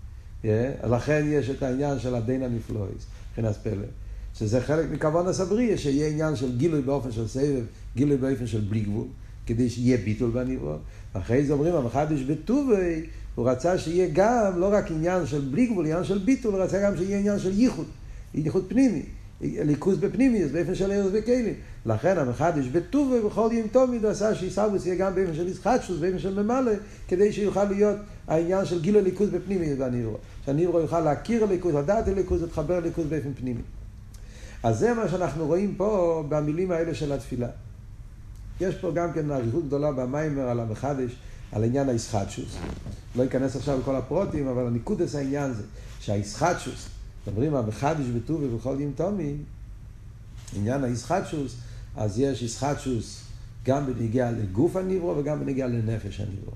[0.91, 3.87] לכן יש את העניין של הדין הנפלויס, מבחינת פלא.
[4.35, 7.65] שזה חלק מכוון הסבריה, שיהיה עניין של גילוי באופן של סבב,
[7.97, 9.07] גילוי באופן של בלי גבול,
[9.47, 10.77] כדי שיהיה ביטול בנברוא.
[11.15, 13.03] ואחרי זה אומרים, המחדש בטובי,
[13.35, 16.83] הוא רצה שיהיה גם, לא רק עניין של בלי גבול, עניין של ביטול, הוא רצה
[16.83, 17.87] גם שיהיה עניין של ייחוד,
[18.35, 19.03] ייחוד פנימי.
[19.41, 21.55] ליכוז בפנימיוס, באופן של ארז וכלים.
[21.87, 26.43] לכן המחדש בטובו בכל יום תומיד עשה שיסרבוס יהיה גם באופן של ישחטשוס, באופן של
[26.43, 26.73] ממלא,
[27.09, 27.97] כדי שיוכל להיות
[28.29, 30.17] העניין של גיל הליכוז בפנימיוס בנירו.
[30.47, 33.63] שהנירו יוכל להכיר הליכוז, לדעת הליכוז, להתחבר הליכוז באופן פנימי.
[34.63, 37.49] אז זה מה שאנחנו רואים פה במילים האלה של התפילה.
[38.61, 41.11] יש פה גם כן אריכות גדולה במיימר על המחדש,
[41.53, 42.57] על עניין הישחטשוס.
[43.17, 45.63] לא אכנס עכשיו לכל הפרוטים, אבל הניקודס העניין זה
[46.01, 46.89] שהישחטשוס,
[47.27, 49.35] מדברים על מחדש בטובי ובכל ים תומי,
[50.57, 51.57] עניין הישחטשוס,
[52.01, 53.23] אז יש ישחטשוס
[53.65, 56.53] גם בנגיעה לגוף הניברו וגם בנגיעה לנפש הניברו.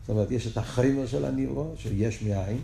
[0.00, 2.58] זאת אומרת, יש את החיימר של הניברו, שיש מאין,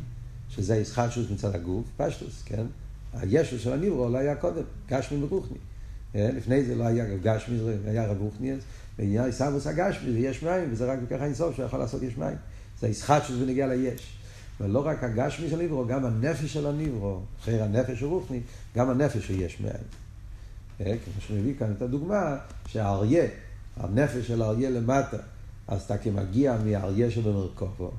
[0.49, 2.67] שזה ישחטשוס מצד הגוף, פשטוס, כן?
[3.13, 5.57] הישו של הניברו לא היה קודם, גשמי ורוחני.
[6.15, 8.53] אה, לפני זה לא היה גשמי, היה רב רוחני,
[8.99, 12.37] ועניין סמוס הגשמי, זה יש מים, וזה רק בכך אינסוף שיכול לעשות יש מים.
[12.81, 14.17] זה ישחטשוס בנגיעה ליש.
[14.61, 18.41] ולא רק הגשמי של הניברו, גם הנפש של הניברו, אחרי הנפש הרוחני,
[18.77, 20.04] גם הנפש שיש מאין.
[20.81, 22.37] אה, כמו שהביא כאן את הדוגמה,
[22.69, 23.25] שהאריה,
[23.77, 25.17] הנפש של האריה למטה,
[25.69, 27.91] אז אתה כמגיע מהאריה שבמרכובו,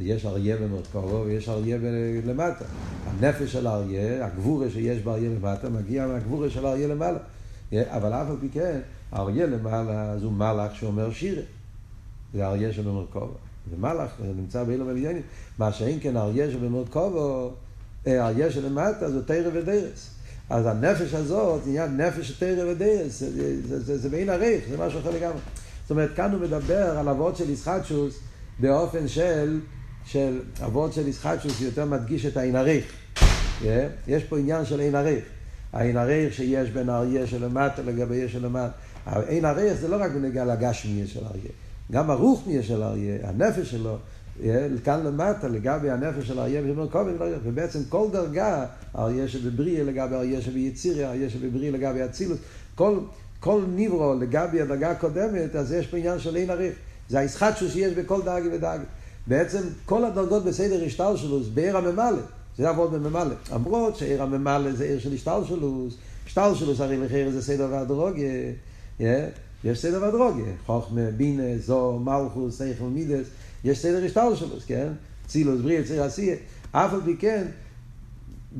[0.00, 1.78] יש אריה במרכובו ויש אריה
[2.26, 2.64] למטה.
[3.06, 7.18] הנפש של האריה, הגבורה שיש באריה למטה, מגיע מהגבורה של האריה למעלה.
[7.72, 8.80] אה, אבל אף על פי כן,
[9.12, 11.42] האריה למעלה, אז הוא מלאך שאומר שירה.
[12.34, 13.34] זה האריה שבמרכובו.
[13.70, 15.22] זה מלאך, זה נמצא באילו עניינים.
[15.58, 17.50] מה שאין כן אריה שבמרכובו,
[18.06, 20.17] אריה שלמטה זה תרא ודרס.
[20.50, 23.22] אז הנפש הזאת, עניין נפש תרא ודרס,
[23.68, 25.38] זה, זה, בעין הריך, זה משהו אחר לגמרי.
[25.82, 28.18] זאת אומרת, כאן הוא מדבר על אבות של ישחטשוס
[28.60, 29.60] באופן של,
[30.04, 32.84] של אבות של ישחטשוס יותר מדגיש את העין הריך.
[33.62, 33.64] Yeah,
[34.06, 35.24] יש פה עניין של עין הריך.
[35.72, 38.70] העין הריך שיש בין האריה שלמטה לגבי שלמטה.
[39.06, 41.50] העין הריך זה לא רק בנגיעה לגשמי של האריה.
[41.92, 43.96] גם הרוחני של האריה, הנפש שלו,
[44.84, 51.04] כאן למטה, לגבי הנפש של האריה במרכובת, ובעצם כל דרגה, האריה שבבריא לגבי האריה שביצירי,
[51.04, 52.38] האריה שבבריא לגבי אצילוס,
[52.74, 52.98] כל,
[53.40, 56.74] כל ניברו לגבי הדרגה הקודמת, אז יש פה עניין של אין עריך.
[57.08, 58.84] זה הישחטשוס שיש בכל דרגי ודרגי.
[59.26, 62.20] בעצם כל הדרגות בסדר השטלשלוס, בעיר הממלא,
[62.58, 63.34] זה עבוד בממלא.
[63.52, 65.94] למרות שעיר הממלא זה עיר של השטלשלוס,
[66.26, 68.52] השטלשלוס הרי לחיר זה סדר והדרוגיה.
[69.64, 73.26] יש סדר והדרוגיה, חוכמה, בינה, זו, מלכוס, סייכל מידס,
[73.64, 74.88] יש סדר השטל שלו, כן?
[75.26, 76.36] צילוס, בריא, ציר עשייה.
[76.72, 77.46] אף על פי כן,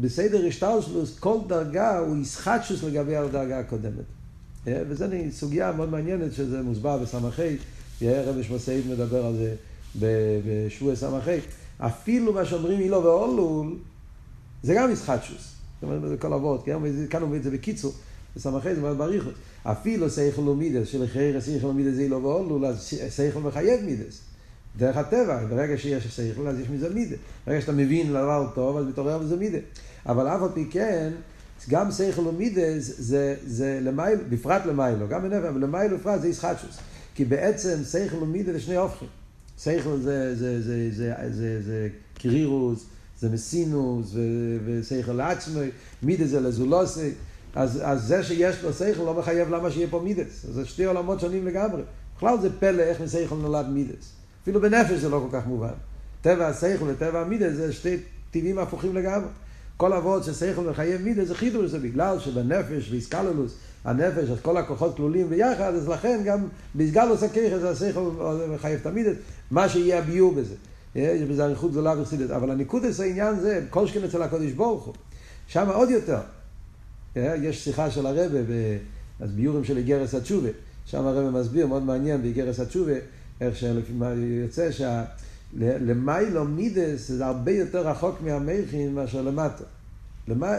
[0.00, 4.04] בסדר השטל שלו, כל דרגה הוא ישחטשוס לגבי הדרגה הקודמת.
[4.66, 7.56] וזו סוגיה מאוד מעניינת שזה מוסבר בסמכי,
[8.02, 9.54] רבי שמסעית מדבר על זה
[10.46, 11.38] בשבוע סמכי.
[11.78, 13.76] אפילו מה שאומרים אילו ואולול,
[14.62, 15.54] זה גם ישחטשוס.
[15.80, 16.76] זאת אומרת, זה כל אבות, כן?
[17.10, 17.92] כאן הוא מביא את זה בקיצור.
[18.36, 19.32] בסמכי זה מאוד בריחוס.
[19.62, 24.20] אפילו סייכל ומידס, שלחייר סייכל ומידס זה אילו ואולול, אז סייכל מחייב מידס.
[24.78, 27.16] דרך הטבע, ברגע שיש שכל אז יש מזה מידה.
[27.46, 29.58] ברגע שאתה מבין לדבר טוב, אז מתעורר מזה מידה.
[30.06, 31.12] אבל אף על פי כן,
[31.68, 36.78] גם שכל ומידה זה, זה למייל, בפרט למיילו, גם בנפש, אבל למיילו בפרט זה ישחטשוס.
[37.14, 39.08] כי בעצם שכל ומידה זה שני הופכים.
[39.58, 42.86] שכל זה, זה, זה, זה, זה, זה קרירוס,
[43.20, 44.14] זה מסינוס,
[44.64, 45.68] ושכל לעצמי,
[46.02, 47.10] מידה זה לזולוסי.
[47.54, 50.46] אז, אז זה שיש לו שכל לא מחייב למה שיהיה פה מידס.
[50.52, 51.82] זה שתי עולמות שונים לגמרי.
[52.16, 54.17] בכלל זה פלא איך משכל נולד מידס.
[54.48, 55.72] אפילו בנפש זה לא כל כך מובן.
[56.22, 57.96] טבע השכל וטבע המידה זה שתי
[58.30, 59.28] טבעים הפוכים לגמרי.
[59.76, 64.96] כל אבות ששכל מחייב מידה זה חידוש, זה בגלל שבנפש ואיסקלולוס, הנפש, אז כל הכוחות
[64.96, 66.38] כלולים ביחד, אז לכן גם
[66.74, 68.10] באיסגלוס הכיכס השכל
[68.54, 69.10] מחייב את המידה,
[69.50, 70.54] מה שיהיה הביור בזה.
[70.94, 72.30] יש בזה אריכות גדולה וחסידית.
[72.30, 74.94] אבל הניקודס העניין זה, כל שכן אצל הקודש ברוך הוא.
[75.46, 76.20] שם עוד יותר.
[77.16, 78.38] יש שיחה של הרבה,
[79.20, 80.50] ביורים של איגרס התשובה.
[80.86, 82.92] שם הרבה מסביר, מאוד מעניין, באיגרס התשובה.
[83.40, 84.10] איך שלפי מה
[84.42, 84.68] יוצא
[85.52, 89.64] שלמיילו מידס זה הרבה יותר רחוק מהמכין מאשר למטה.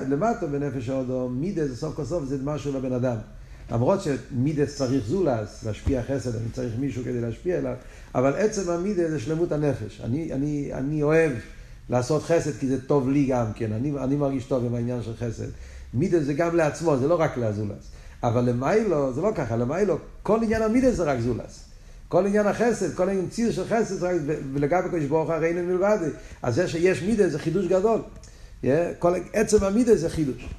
[0.10, 3.18] למטה בנפש האודו, מידס סוף כל סוף זה משהו לבן אדם.
[3.72, 7.76] למרות שמידס צריך זולס, להשפיע חסד, אני צריך מישהו כדי להשפיע עליו,
[8.16, 10.02] אבל עצם המידס זה שלמות הנפש.
[10.04, 11.32] אני, אני, אני אוהב
[11.90, 15.14] לעשות חסד כי זה טוב לי גם כן, אני, אני מרגיש טוב עם העניין של
[15.20, 15.48] חסד.
[15.94, 17.92] מידס זה גם לעצמו, זה לא רק לזולס.
[18.24, 21.69] אבל למיילו זה לא ככה, למיילו כל עניין המידס זה רק זולס.
[22.10, 24.08] כל עניין החסד, כל העניין ציר של חסד,
[24.54, 25.98] ולגבי קדוש ברוך הרי אין מלבד.
[26.42, 28.02] אז זה שיש מידה זה חידוש גדול.
[29.00, 30.50] כל עצם המידה זה חידוש.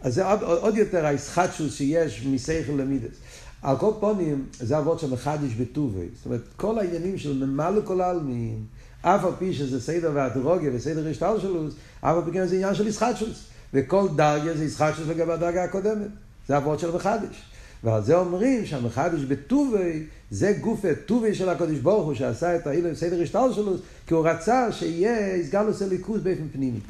[0.00, 3.16] אז זה עוד, עוד יותר הישחטשוס שיש מסייכל למידס.
[3.62, 6.08] על כל פונים, זה אבות של מחדש בטובי.
[6.16, 8.64] זאת אומרת, כל העניינים של ממלא כל העלמין,
[9.02, 11.66] אף על פי שזה סדר והדרוגיה וסדר השטל שלו,
[12.00, 13.44] אף על פי כן זה עניין של ישחטשוס.
[13.74, 16.08] וכל דרגה זה שיש לגבי הדרגה הקודמת.
[16.48, 17.42] זה אבות של מחדש.
[17.84, 22.94] ועל זה אומרים שהמחדש בטובי, זה גוף טובי של הקודש ברוך הוא, שעשה את האילם
[22.94, 23.74] סדר השטר שלו,
[24.06, 26.80] כי הוא רצה שיהיה הסגלוס הליכוז באופן פנימי.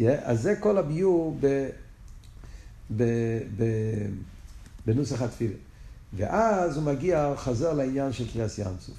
[0.00, 1.68] Yeah, אז זה כל הביור ב,
[2.96, 3.04] ב,
[3.56, 3.64] ב,
[4.86, 5.54] בנוסח התפילה.
[6.16, 8.96] ואז הוא מגיע, חזר לעניין של קריאס ים סוף.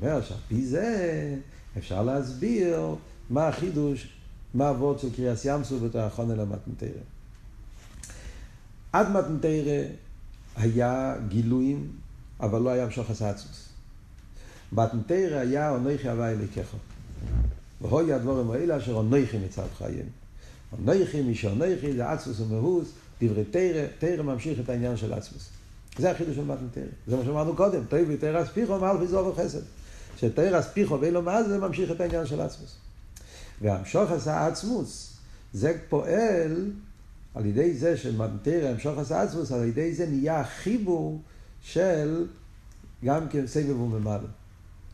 [0.00, 1.34] אומר שעל פי זה
[1.78, 2.94] אפשר להסביר
[3.30, 4.08] מה החידוש,
[4.54, 7.15] מה הוורד של קריאס ים סוף בתור האחרונה למתנתרא.
[8.92, 9.82] עד מתנתרא
[10.56, 11.90] היה גילויים,
[12.40, 13.68] אבל לא היה המשוך הסעצוס.
[14.72, 16.76] מתנתרא היה אונכי הווי אליקךו.
[17.80, 20.06] והוי הדבורים האלה אשר אונכי מצד חיים.
[20.72, 22.88] אונכי, מי שאונכי זה עצמוס ומהוס,
[23.20, 25.48] דברי תרא, תרא ממשיך את העניין של עצמוס.
[25.98, 26.82] זה החידוש של מתנתרא.
[27.06, 29.62] זה מה שאמרנו קודם, תרא ותרא אספיחו מעל חיזור וחסד.
[30.16, 32.76] שתרא אספיחו ואילו מה זה ממשיך את העניין של עצמוס.
[33.60, 35.16] והמשוך עשה עצמוס,
[35.52, 36.70] זה פועל
[37.36, 41.22] על ידי זה שמנטרא המשוך עשה עצמוס, על ידי זה נהיה החיבור
[41.62, 42.26] של
[43.04, 44.28] גם כן סבב וממלא.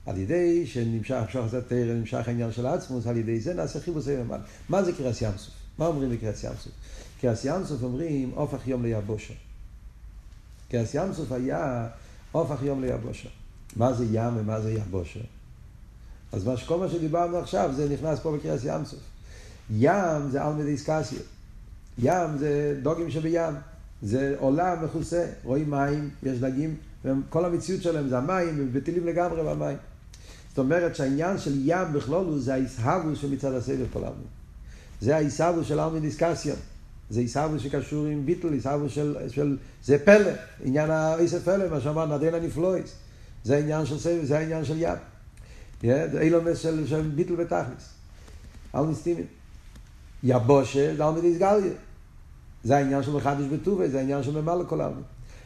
[0.06, 4.20] על ידי שנמשך המשוך תרא, נמשך העניין של עצמוס, על ידי זה נעשה חיבור סבב
[4.20, 4.42] וממלא.
[4.68, 5.54] מה זה קרס ים סוף?
[5.78, 6.72] מה אומרים בקרס ים סוף?
[7.20, 9.34] קרס ים סוף אומרים הופך יום ליבושה.
[10.70, 11.88] קרס ים סוף היה
[12.32, 13.28] הופך יום ליבושה.
[13.76, 15.20] מה זה ים ומה זה יבושה?
[16.32, 19.00] אז מה שכל מה שדיברנו עכשיו זה נכנס פה בקרס ים סוף.
[19.70, 21.41] ים זה על מדי סקסיות.
[21.98, 23.54] ים זה דוגים שבים,
[24.02, 29.42] זה עולם מכוסה, רואים מים, יש דגים, וכל המציאות שלהם זה המים, הם בטלים לגמרי
[29.42, 29.76] במים.
[30.48, 34.26] זאת אומרת שהעניין של ים בכלול הוא זה ההסהבו שמצד הסבב כל העלמין.
[35.00, 36.56] זה ההסהבו של העלמין דיסקסיון.
[37.10, 39.56] זה הסהבו שקשור עם ביטל, הסהבו של, של...
[39.84, 40.30] זה פלא,
[40.64, 42.94] עניין האיסף פלא, מה שאמר נדן הנפלויס.
[43.44, 44.96] זה העניין של סבב, זה העניין של ים.
[46.20, 47.88] אילומס של, של ביטל ותכלס.
[48.74, 49.26] אל נסתימים.
[50.24, 51.72] יבושה זה על מדיס גליה.
[52.64, 55.02] זה העניין של מחדש בטובה, זה העניין של ממלא כל העלמין.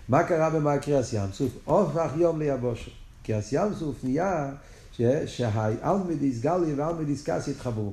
[0.08, 1.50] מה קרה במאי קריאס ים סוף?
[1.64, 2.90] הופך יום ליבושה.
[3.22, 4.50] קריאס ים סוף נהיה
[5.26, 7.92] שהאלמדיס גליה ואלמדיס קאס יתחברו.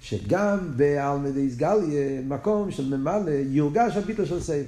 [0.00, 4.64] שגם באלמדיס גליה, מקום של ממלא, יורגש הביטל של סבב.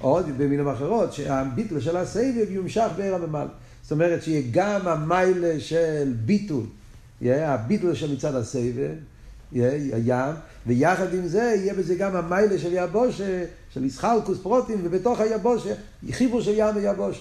[0.00, 3.50] עוד במילים אחרות, שהביטל של הסבב יומשך בעיר הממלא.
[3.82, 6.64] זאת אומרת שיהיה גם המיילה של ביטול,
[7.22, 8.94] הביטול של מצד הסבב,
[9.52, 10.34] הים,
[10.66, 15.74] ויחד עם זה יהיה בזה גם המיילה של יבושה, של ישחלקוס פרוטים, ובתוך היבושה,
[16.10, 17.20] חיבור של ים ויבושה.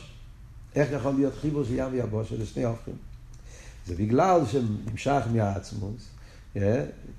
[0.75, 2.37] איך יכול להיות חיבור של ים ויבושה?
[2.37, 2.93] זה שני הופכים.
[3.87, 6.01] זה בגלל שנמשך מהעצמוס,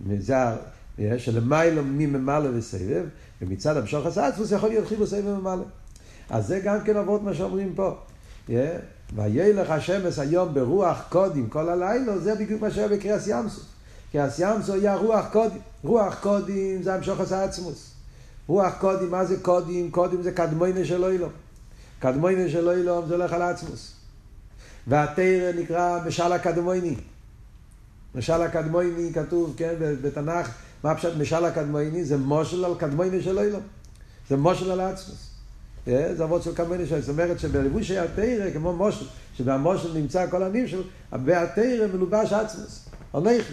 [0.06, 0.36] מזה
[1.18, 3.04] שלמיילו מממלא וסבב,
[3.42, 5.64] ומצד המשוך העצמוס יכול להיות חיבור סבב וממלא.
[6.30, 7.96] אז זה גם כן עבוד מה שאומרים פה.
[9.14, 13.64] וילך השמש היום ברוח קודים כל הלילה, זה בדיוק מה שהיה בקריאס ים סוף.
[14.10, 15.60] כי הסיימסו היה רוח קודים.
[15.84, 17.90] רוח קודים זה המשוך עשה עצמוס.
[18.46, 19.90] רוח קודים, מה זה קודים?
[19.90, 21.30] קודים זה קדמוינה של אילום.
[21.98, 23.92] קדמוינה של אילום זה הולך על עצמוס.
[24.86, 26.94] והתרא נקרא משל הקדמויני.
[28.14, 30.50] משל הקדמויני כתוב, כן, בתנ"ך,
[30.84, 32.04] מה פשוט משל הקדמויני?
[32.04, 33.62] זה מושל על קדמוינה של אילום.
[34.28, 35.28] זה מושל על עצמוס.
[35.86, 40.82] זה אבות של קדמויני של זאת אומרת שבלבושי התרא, כמו מושל, שבמושל נמצא כל הנמשל,
[41.24, 42.88] והתרא מלובש עצמוס.
[43.14, 43.52] הנכי.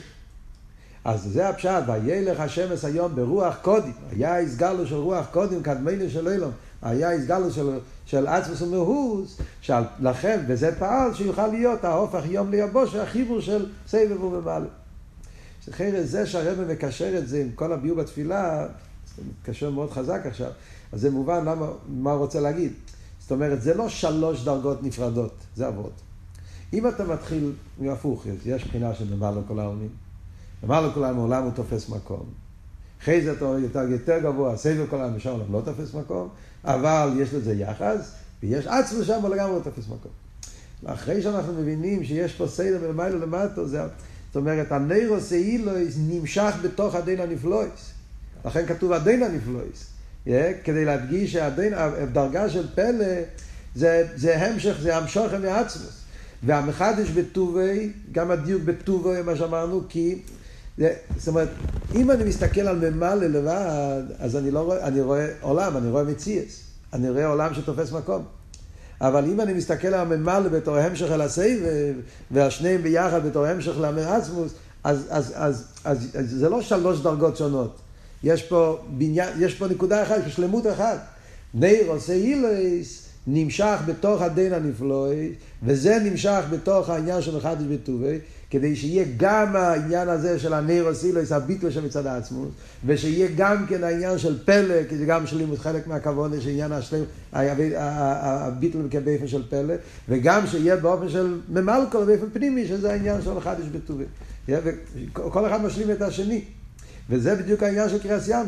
[1.06, 6.28] אז זה הפשט, וילך השמש היום ברוח קודים, היה הסגלו של רוח קודים, קדמיינו של
[6.28, 9.38] אילום, היה הסגלו של, של עצמוס ומהוס,
[10.00, 14.68] לכן, וזה פעל שיוכל להיות ההופך יום ליבוש, החיבור של סבב וממלא.
[15.70, 18.68] אחרי זה שהרבא מקשר את זה עם כל הביור בתפילה,
[19.16, 20.52] זה מתקשר מאוד חזק עכשיו,
[20.92, 22.74] אז זה מובן למה, מה הוא רוצה להגיד.
[23.20, 26.02] זאת אומרת, זה לא שלוש דרגות נפרדות, זה אבות.
[26.74, 30.05] אם אתה מתחיל מהפוך, יש בחינה של ממלא כל העלמין.
[30.64, 32.24] אמר לכולם, העולם הוא תופס מקום.
[33.02, 36.30] אחרי זה אתה יותר, יותר גבוה, סבב כל העולם, שם לא תופס מקום,
[36.64, 38.12] אבל יש לזה יחס,
[38.44, 40.12] ויש עצמו שם, אבל לגמרי לא תופס מקום.
[40.86, 46.96] אחרי שאנחנו מבינים שיש פה סדר ולמעלה למטה, זה, זאת אומרת, הנeiroס אילויס נמשך בתוך
[46.96, 47.92] הדין הנפלויס.
[48.46, 49.86] לכן כתוב הדין הנפלויס.
[50.28, 50.30] Yeah,
[50.64, 53.22] כדי להדגיש שהדרגה של פלא
[53.76, 56.02] זה, זה המשך, זה המשוכם מעצמוס.
[56.44, 60.22] והמחדש בטובי, גם הדיוק בטובי, מה שאמרנו, כי
[60.78, 61.50] זאת אומרת,
[61.96, 66.04] אם אני מסתכל על ממלא לבד, אז אני לא רואה, אני רואה עולם, אני רואה
[66.04, 66.62] מציאס.
[66.94, 68.24] אני רואה עולם שתופס מקום.
[69.02, 71.96] אבל אם אני מסתכל על הממלא בתור המשך אל הסבב,
[72.32, 77.80] והשניהם ביחד בתור המשך למעצמוס, אז, אז, אז, אז, אז זה לא שלוש דרגות שונות.
[78.24, 81.00] יש פה, בניין, יש פה נקודה אחת, יש שלמות אחת.
[81.54, 85.30] ניר עושה אילויס, נמשך בתוך הדין הנפלואי,
[85.64, 88.18] וזה נמשך בתוך העניין של מחדש בטובי,
[88.50, 92.50] כדי שיהיה גם העניין הזה של הנאירוסילוס, הביטל שמצד העצמות,
[92.86, 98.80] ושיהיה גם כן העניין של פלא, כי זה גם שלימוד חלק מהכבוד, שעניין השלם, הביטל
[99.06, 99.74] באופן של פלא,
[100.10, 104.04] וגם שיהיה באופן של ממלכו, באופן פנימי, שזה העניין של מחדש בטובי.
[105.14, 106.42] כל אחד משלים את השני.
[107.10, 108.46] וזה בדיוק העניין של קריאס ים.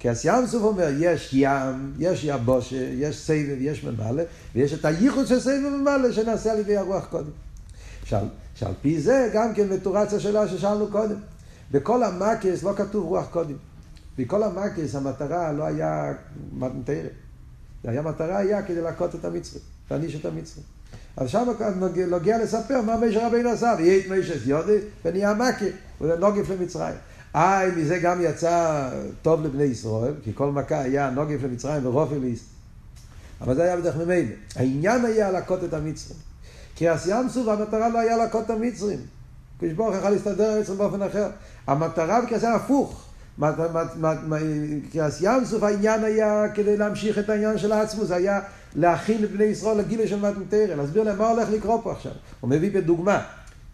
[0.00, 4.22] קריאס ים סוף אומר, יש ים, יש יבושה, יש סבב, יש ממלא,
[4.54, 7.30] ויש את הייחוד של סבב וממלא שנעשה על ידי הרוח קודם.
[8.02, 11.16] עכשיו, שעל פי זה גם כן מתורץ השאלה ששאלנו קודם.
[11.70, 13.56] בכל המקס לא כתוב רוח קודם.
[14.18, 16.12] בכל המקס המטרה לא היה.
[17.84, 20.64] זה היה מטרה היה כדי להכות את המצרים, להעניש את המצרים.
[21.16, 21.48] אז שם
[22.08, 25.64] נוגע, לספר מה משה רבינו עשה, ויהיה את משה יודי ונהיה מכה,
[26.00, 26.94] ונוגף למצרים.
[27.34, 28.88] איי, מזה גם יצא
[29.22, 32.48] טוב לבני ישראל, כי כל מכה היה נוגף למצרים ורופי לישראל.
[33.40, 34.34] אבל זה היה בדרך ממילא.
[34.56, 36.18] העניין היה להכות את המצרים.
[36.74, 38.98] כי ים סוף המטרה לא היה להכות את המצרים.
[39.60, 41.30] קדוש ברוך יכול להסתדר עם המצרים באופן אחר.
[41.66, 43.04] המטרה בקריאס היה הפוך.
[44.92, 48.40] קריאס ים סוף העניין היה כדי להמשיך את העניין של העצמו, זה היה
[48.74, 52.12] להכין את בני ישראל לגילה של מתנתרא, להסביר להם מה הולך לקרות פה עכשיו.
[52.40, 53.22] הוא מביא בדוגמה.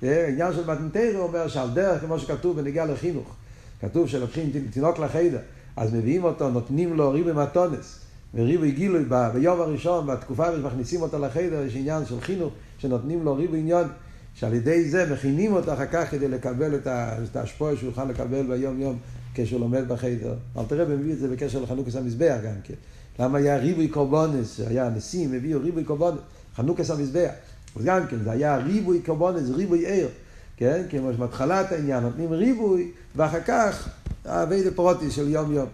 [0.02, 3.36] העניין של מתנתרא אומר שעל דרך, כמו שכתוב בנגיעה לחינוך,
[3.80, 5.38] כתוב שלוקחים תינוק לחיידר,
[5.76, 7.98] אז מביאים אותו, נותנים לו ריבי מתונס,
[8.34, 13.34] וריבי גילוי ביום הראשון, בתקופה הזאת מכניסים אותו לחיידר, יש עניין של חינוך, שנותנים לו
[13.34, 13.88] ריבו עניון,
[14.34, 18.80] שעל ידי זה מכינים אותו אחר כך כדי לקבל את ההשפוע שהוא יוכל לקבל ביום
[18.80, 18.98] יום
[19.34, 20.34] כשהוא לומד בחדר.
[20.56, 22.74] אל תראה מביא את זה בקשר לחנוכס המזבח גם כן.
[23.18, 26.18] למה היה ריבוי קורבונס, היה נשיאים, הביאו ריבוי קורבונס,
[26.56, 27.30] חנוכס המזבח.
[27.76, 30.08] אז גם כן, זה היה ריבוי קורבונס, ריבוי עיר.
[30.56, 30.82] כן?
[30.90, 33.88] כמו שמתחלת העניין, נותנים ריבוי, ואחר כך
[34.24, 35.68] האבי פרוטי של יום יום.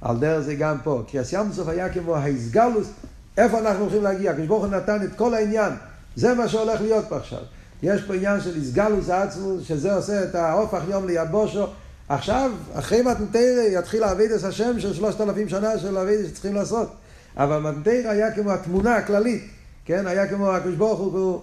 [0.00, 1.02] על דרך זה גם פה.
[1.06, 2.90] כי הסיום בסוף היה כמו ההסגלוס,
[3.38, 4.34] איפה אנחנו הולכים להגיע?
[4.36, 5.72] כשברוך הוא נתן את כל העניין.
[6.16, 7.42] זה מה שהולך להיות פה עכשיו.
[7.82, 11.66] יש פה עניין של איסגלוס עצמוס, שזה עושה את ההופך יום ליבושו.
[12.08, 16.92] עכשיו, אחרי מתנתרא יתחיל אבידס השם של שלושת אלפים שנה של אבידס שצריכים לעשות.
[17.36, 19.42] אבל מתנתרא היה כמו התמונה הכללית,
[19.84, 20.06] כן?
[20.06, 21.42] היה כמו הקדוש ברוך הוא,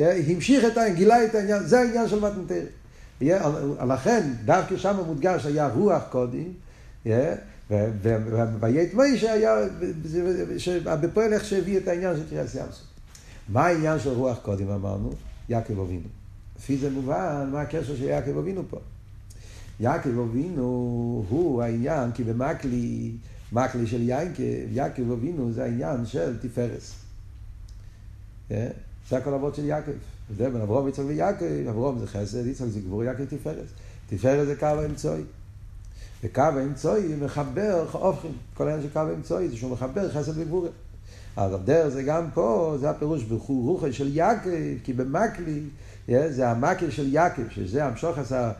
[0.00, 2.60] המשיך את העניין, גילה את העניין, זה העניין של מתנתרא.
[3.88, 6.44] לכן, דווקא שם מודגש היה רוח קודם,
[8.60, 9.56] ויית מוישה היה
[10.84, 12.86] בפועל איך שהביא את העניין של קריאס ים סוף.
[13.48, 15.12] מה העניין של רוח קודם אמרנו?
[15.48, 16.08] יעקב אבינו.
[16.58, 18.78] לפי זה מובן מה הקשר של יעקב אבינו פה.
[19.80, 20.64] יעקב אבינו
[21.28, 23.12] הוא העניין, כי במקלי,
[23.52, 26.94] מקלי של יעקב, יעקב אבינו זה העניין של תפארס.
[29.12, 29.18] אה?
[29.18, 29.90] זה הכל אבות של יעקב.
[30.36, 33.68] זה בין אברום, יצחק ויעקב, אברום זה חסד, יצחק זה גבור, יעקב תפארס.
[34.08, 35.22] תפארס זה קו האמצעי.
[36.24, 38.32] וקו האמצעי מחבר הופכים.
[38.54, 40.70] כל העניין של קו האמצעי זה שהוא מחבר חסד וגבורת.
[41.36, 44.50] אז הדרך זה גם פה, זה הפירוש ברוחי של יעקב,
[44.84, 45.60] כי במקלי,
[46.08, 48.52] זה המקל של יעקב, שזה המשוך עשה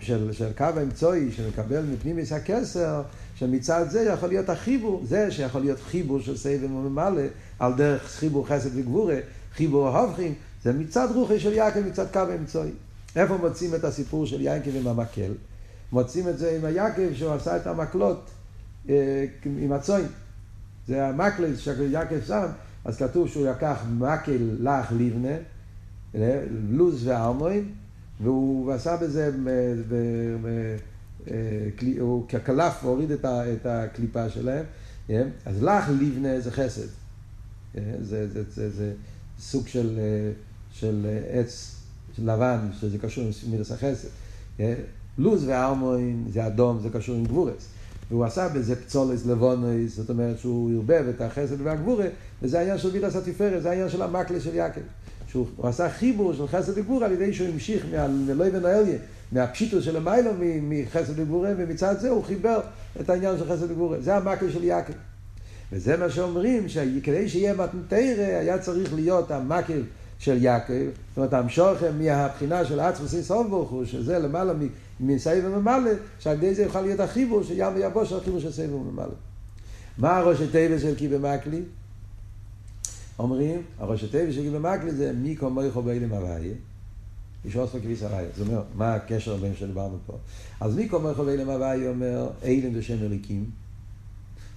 [0.00, 3.02] של, של קו האמצעי שמקבל מפנימיס הכסר,
[3.36, 7.22] שמצד זה יכול להיות החיבור, זה שיכול להיות חיבור של סבב וממלא,
[7.58, 9.16] על דרך חיבור חסד וגבורה,
[9.56, 12.70] חיבור ההופכים, זה מצד רוחי של יעקב, מצד קו האמצעי.
[13.16, 15.32] איפה מוצאים את הסיפור של יעקב עם המקל?
[15.92, 18.30] מוצאים את זה עם היעקב שהוא עשה את המקלות
[18.88, 20.06] אה, עם הצוין.
[20.88, 22.46] זה המקל שיעקב שם,
[22.84, 25.36] אז כתוב שהוא לקח מקל לך לבנה,
[26.70, 27.72] לוז וארמוין,
[28.22, 29.30] והוא עשה בזה,
[32.00, 34.64] הוא כקלף והוריד את הקליפה שלהם,
[35.46, 36.88] אז לך לבנה זה חסד.
[37.74, 38.92] זה, זה, זה זה
[39.50, 39.98] סוג של,
[40.72, 41.74] של עץ
[42.16, 44.08] של לבן, שזה קשור עם מידס החסד.
[45.18, 47.68] לוז וארמוין זה אדום, זה קשור עם גבורס.
[48.10, 52.06] והוא עשה בזה פצולס לבונויס, זאת אומרת שהוא ערבב את החסד והגבורה,
[52.42, 54.80] וזה העניין של מידס התפארת, זה העניין של המקלה של יעקב.
[55.28, 57.86] שהוא עשה חיבור של חסד וגבורה על ידי שהוא המשיך
[58.26, 58.98] מאלוהי ונאליה,
[59.32, 60.30] מהפשיטוס של המיילו
[60.62, 62.60] מחסד וגבורה, ומצד זה הוא חיבר
[63.00, 64.00] את העניין של חסד וגבורה.
[64.00, 64.92] זה המקל של יעקב.
[65.74, 69.82] וזה מה שאומרים, שכדי שיהיה מתנתרא היה צריך להיות המקל
[70.18, 70.72] של יעקב,
[71.08, 74.52] זאת אומרת המשוכם מהבחינה של עצמוס אינסוף ברוך הוא, שזה למעלה
[75.00, 79.14] מסייב וממלא, שעל ידי זה יוכל להיות החיבור של ים ויבוש, החיבור של סייב וממלא.
[79.98, 81.62] מה הראש הטבע של קיבה מקלי?
[83.18, 86.54] אומרים, הראש הטבע של קיבה מקלי זה מי כמו מויכו באילם הוויה,
[87.44, 88.28] יש עוד כביס הוויה.
[88.36, 90.16] זאת אומרת, מה הקשר בין שדיברנו פה?
[90.60, 93.44] אז מי כמו מויכו באילם הוויה אומר, אילם זה שם אליקים,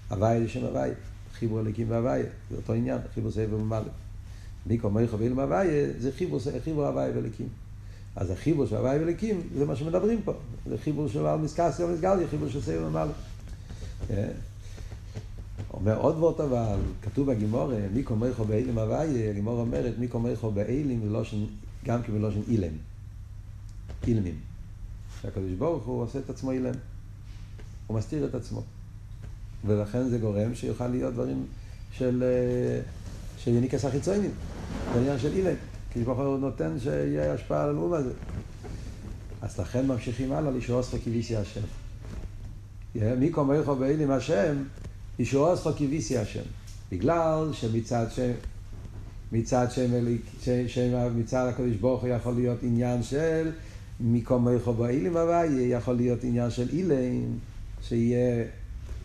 [0.09, 0.93] הוויה זה שם הוויה,
[1.39, 3.89] חיבור אליקים והוויה, זה אותו עניין, חיבור סייב וממלא.
[4.65, 6.11] מי כמו מויכו באילם הוויה זה
[6.63, 7.47] חיבור הוויה ואליקים.
[8.17, 10.33] אז החיבור של הוואי וליקים, זה מה שמדברים פה.
[10.65, 13.11] זה חיבור של על מסקסי או מסגליה, חיבור של סייב ומעלה.
[15.73, 21.03] אומר עוד וורט אבל, כתוב בגימור, מי קומריכו באילם הוויה, הגימור אומרת, מי קומריכו באילם
[21.03, 21.45] ולושן,
[21.85, 22.73] גם כי בלושן אילם.
[24.07, 24.35] אילמים.
[25.21, 26.73] שהקדוש ברוך הוא עושה את עצמו אילם.
[27.87, 28.63] הוא מסתיר את עצמו.
[29.67, 31.45] ולכן זה גורם שיוכל להיות דברים
[31.91, 32.81] של, אה,
[33.37, 34.31] של יניקס החיצונים,
[34.93, 35.55] בעניין של אילם.
[35.93, 38.11] כי ברוך הוא נותן שיהיה השפעה על הלאום הזה.
[39.41, 41.61] אז לכן ממשיכים הלאה לישועסך כביסי השם.
[42.95, 44.63] מי קומריכו באילם השם,
[45.19, 46.43] ישועסך כביסי השם.
[46.91, 48.31] בגלל שמצד שם,
[49.31, 49.91] מצד שם,
[50.67, 53.51] שם מצד הקדוש ברוך הוא יכול להיות עניין של
[53.99, 57.37] מקום איכו באילם הוויה, יכול להיות עניין של אילם,
[57.81, 58.45] שיהיה,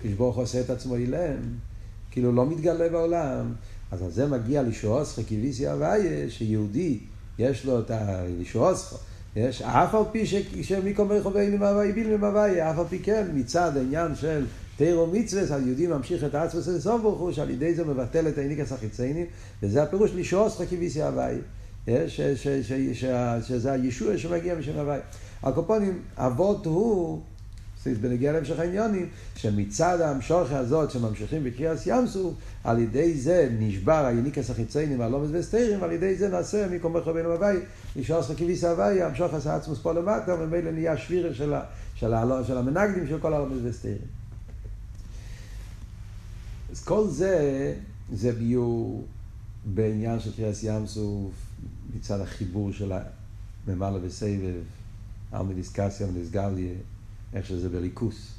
[0.03, 1.37] הקדוש ברוך הוא עושה את עצמו אילם,
[2.11, 3.53] כאילו לא מתגלה בעולם.
[3.91, 6.99] אז על זה מגיע לישועסך כביסי הוויה, שיהודי
[7.39, 8.97] יש לו את הלישועסך.
[9.37, 10.27] יש, אף על פי
[10.63, 14.47] שמיקום איכו באילם הוויה, בילם הוויה, אף על פי כן, מצד העניין של
[14.77, 18.39] תירו מצווה, אז יהודי ממשיך את העצמס לסוף ברוך הוא, שעל ידי זה מבטל את
[18.39, 19.27] האיניקס החיציינים,
[19.63, 21.39] וזה הפירוש לישועסך כביסי הוויה.
[23.43, 24.99] שזה הישוע שמגיע משם הוואי.
[25.43, 27.21] הקופונים, אבות הוא,
[27.87, 34.51] בנגיע להמשך העניונים, שמצד המשוכי הזאת שממשיכים בקריאס ים סוף, על ידי זה נשבר היניקס
[34.51, 37.57] החיציינים הלומס וסתירים, ועל ידי זה נעשה מקום רבינו הוואי,
[37.97, 41.55] נשאר עשה כביס הוואי, המשוך עשה עצמוס פה למטה, וממילא נהיה שבירה של,
[41.95, 42.13] של,
[42.47, 43.99] של המנגדים של כל הלומס וסתירים.
[46.73, 47.75] אז כל זה,
[48.13, 49.05] זה ביור
[49.65, 51.33] בעניין של קריאס ים סוף,
[51.97, 52.93] מצד החיבור של
[53.67, 54.55] הממלא בסבב,
[55.33, 56.73] על מדיסקסיה ונסגליה,
[57.35, 58.35] איך שזה בליכוס.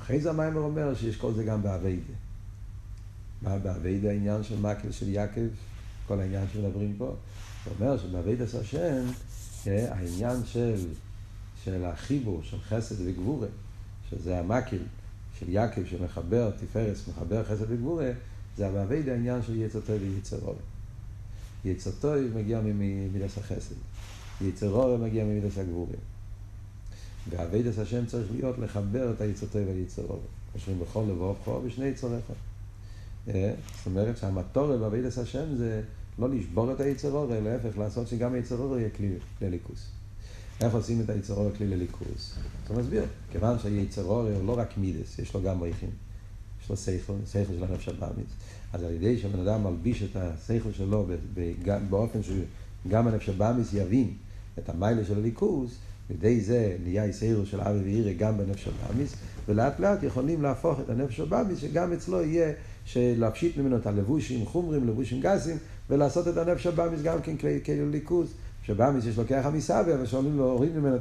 [0.00, 2.12] אחרי זה המיימר אומר שיש כל זה גם באביידה.
[3.42, 5.48] מה באביידה העניין של מקל של יעקב,
[6.06, 7.04] כל העניין שמדברים פה?
[7.64, 9.04] הוא אומר שבאביידס השם,
[9.66, 10.86] אה, העניין של,
[11.64, 13.48] של החיבור, של חסד וגבורה,
[14.10, 14.78] שזה המקל
[15.38, 18.10] של יעקב שמחבר, תפארס, מחבר חסד וגבורה,
[18.56, 20.58] זה באביידה העניין של יצר טוב ויצר אור.
[21.64, 23.74] יצר טוב מגיע ממידס החסד.
[24.40, 26.15] יצר אור מגיע ממידס הגבורים.
[27.30, 30.22] ואביידס השם צריך להיות לחבר את היצר טוב והיצר אור.
[30.52, 32.24] קושרים בכל לבוב חור ושני יצוריך.
[33.28, 33.54] אה?
[33.76, 35.82] זאת אומרת שהמטור באביידס השם זה
[36.18, 39.88] לא לשבור את היצר אלא להפך, לעשות שגם היצר אור יהיה כלי לליכוס.
[40.60, 42.34] איך עושים את היצר אור כלי לליכוס?
[42.68, 45.90] הוא מסביר, כיוון שהיצר אור הוא לא רק מידס, יש לו גם ריחים.
[46.62, 48.28] יש לו סייכל, סייכל של הנפש הבאמיס.
[48.72, 51.06] אז על ידי שבן אדם מלביש את השכל שלו
[51.90, 54.14] באופן שגם הנפש הבאמיס יבין
[54.58, 55.78] את המיילה של הליכוז,
[56.10, 59.14] לידי זה נהיה יסיירו של אבי ואירי גם בנפש הבאמיס,
[59.48, 62.52] ולאט לאט יכולים להפוך את הנפש הבאמיס, שגם אצלו יהיה
[62.96, 65.56] להפשיט ממנו את הלבושים חומרים, לבושים גסים,
[65.90, 68.34] ולעשות את הנפש הבאמיס גם כן כאילו ליכוז.
[68.62, 70.96] שבאמיס יש לו ככה מסבא, ושואלים לו, הוריד ממנו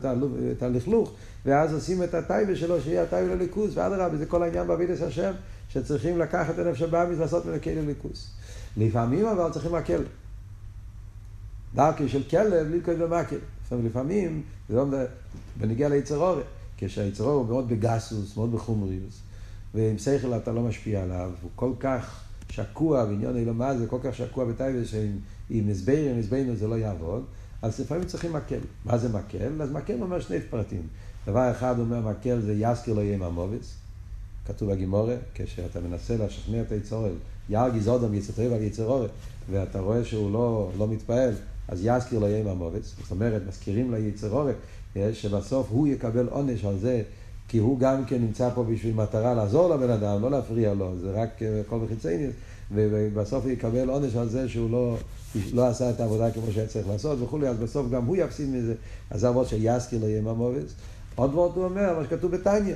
[0.52, 1.14] את הלכלוך,
[1.46, 5.32] ואז עושים את הטייבה שלו, שיהיה הטייבה לליכוז, ואדרבה, זה כל העניין בעבידת השם.
[5.70, 8.32] שצריכים לקחת את הנפש הבאמיס ולעשות ממנו כלב ליכוס.
[8.78, 10.02] לפעמים אבל צריכים מקל.
[11.76, 13.38] דרכי של כלב ללכוד במקל.
[13.72, 14.86] לפעמים, זה לא
[15.58, 16.42] בנגיע ליצר אורי,
[16.78, 19.22] כשהיצר אורי הוא מאוד בגסוס, מאוד בחומריוס,
[19.74, 24.16] ועם שכל אתה לא משפיע עליו, הוא כל כך שקוע, ועניון אילומה זה כל כך
[24.16, 27.24] שקוע בטייבה, שעם הסברים, הסברים זה לא יעבוד,
[27.62, 28.60] אז לפעמים צריכים מקל.
[28.86, 29.62] מה זה מקל?
[29.62, 30.88] אז מקל אומר שני פרטים.
[31.26, 33.76] דבר אחד אומר מקל זה יזכיר לו יהיה מהמובץ.
[34.46, 37.14] כתוב בגימורה, כשאתה מנסה לשכנע את היצורל,
[37.50, 39.10] ירגיז אודם יצטרב על יצרורת,
[39.52, 41.34] ואתה רואה שהוא לא, לא מתפעל,
[41.68, 42.96] אז יזכיר לו יהיה המובץ.
[43.02, 44.56] זאת אומרת, מזכירים ליצרורת,
[45.14, 47.02] שבסוף הוא יקבל עונש על זה,
[47.48, 51.12] כי הוא גם כן נמצא פה בשביל מטרה לעזור לבן אדם, לא להפריע לו, זה
[51.12, 52.34] רק אה, בחיצייניוס,
[52.72, 54.98] ובסוף הוא יקבל עונש על זה שהוא לא,
[55.54, 58.74] לא עשה את העבודה כמו שהיה צריך לעשות וכולי, אז בסוף גם הוא יפסיד מזה.
[59.10, 60.74] אז זה הוורד של יזכיר לו יהיה המובץ.
[61.16, 62.76] עוד וורד הוא אומר, מה שכתוב בתניא.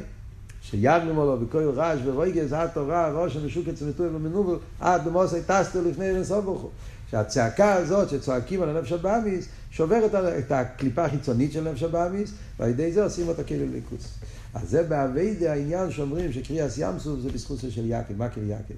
[0.61, 6.45] שיגנו לו בכל רעש ורויגז התורה ראשון ושוק אצלתו ומנובל עד למוסי טסטו לפני אינסוף
[6.45, 6.69] ברוך הוא
[7.11, 12.91] שהצעקה הזאת שצועקים על הנפש הבאמיס שוברת את הקליפה החיצונית של נפש הבאמיס ועל ידי
[12.91, 14.07] זה עושים אותה כאילו ליקוץ
[14.53, 18.73] אז זה באביידה העניין שאומרים שקריאס ים סוף זה בזכות של יעקב, מה קרי יעקב?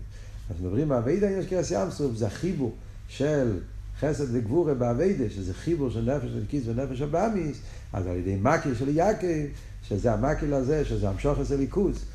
[0.49, 2.75] אז מדברים באביידה העניין של קריאס ים סוף זה החיבור
[3.07, 3.59] של
[3.99, 7.57] חסד וגבורה באביידה שזה חיבור של נפש אלקיס ונפש הבאמיס
[7.93, 9.45] אז על ידי מקר של יעקב
[9.87, 12.05] שזה המקל הזה, שזה המשוך עשה ליכוז.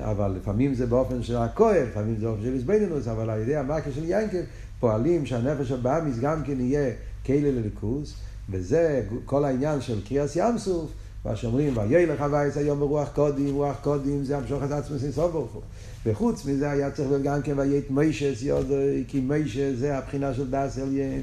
[0.00, 3.90] אבל לפעמים זה באופן של הכואב, לפעמים זה באופן של איזבנינוס, אבל על ידי המקל
[3.90, 4.38] של ינקב
[4.80, 6.90] פועלים שהנפש הבאמיס גם כן יהיה
[7.26, 8.14] כלא לליכוז,
[8.50, 10.90] וזה כל העניין של קריאס ים סוף,
[11.24, 15.32] מה שאומרים, ויהי לך וייס היום ברוח קודים, רוח קודים זה המשוך את עצמו סוף
[15.32, 15.62] ברוך הוא.
[16.06, 20.50] וחוץ מזה היה צריך להיות גם כן ויית מיישה סיודוי, כי מיישה זה הבחינה של
[20.50, 21.22] דס אליין,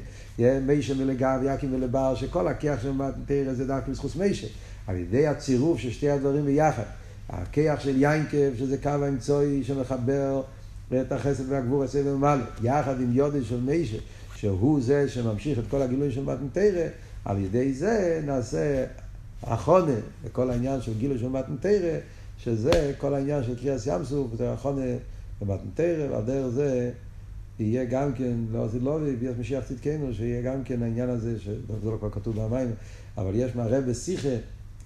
[0.66, 4.46] מיישה מלגב, יקים מלבר, שכל הכיח של מתרא זה דווקא בזכות מיישה.
[4.86, 6.82] על ידי הצירוף של שתי הדברים ביחד,
[7.32, 10.42] הכיח של יינקב, שזה קו האמצעי שמחבר
[11.00, 13.96] את החסד והגבור הסבל ומעלה, יחד עם יודי של מישה,
[14.36, 16.86] שהוא זה שממשיך את כל הגילוי של מתנתרא,
[17.24, 18.84] על ידי זה נעשה
[19.42, 21.98] החונה לכל העניין של גילוי של מתנתרא,
[22.38, 24.86] שזה כל העניין של קריאס ים סוף, זה החונה
[25.40, 26.90] במתנתרא, ועל דרך זה
[27.60, 31.90] יהיה גם כן, לא זה לא ביאת משיח צדקנו, שיהיה גם כן העניין הזה, שזה
[31.90, 32.70] לא כבר כתוב במים,
[33.18, 34.36] אבל יש מהרב בשיחה,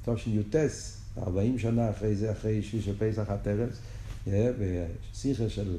[0.05, 3.77] טוב שיוטס, 40 שנה אחרי זה, אחרי אישי של פסח הטרס,
[4.27, 5.77] בשיחה של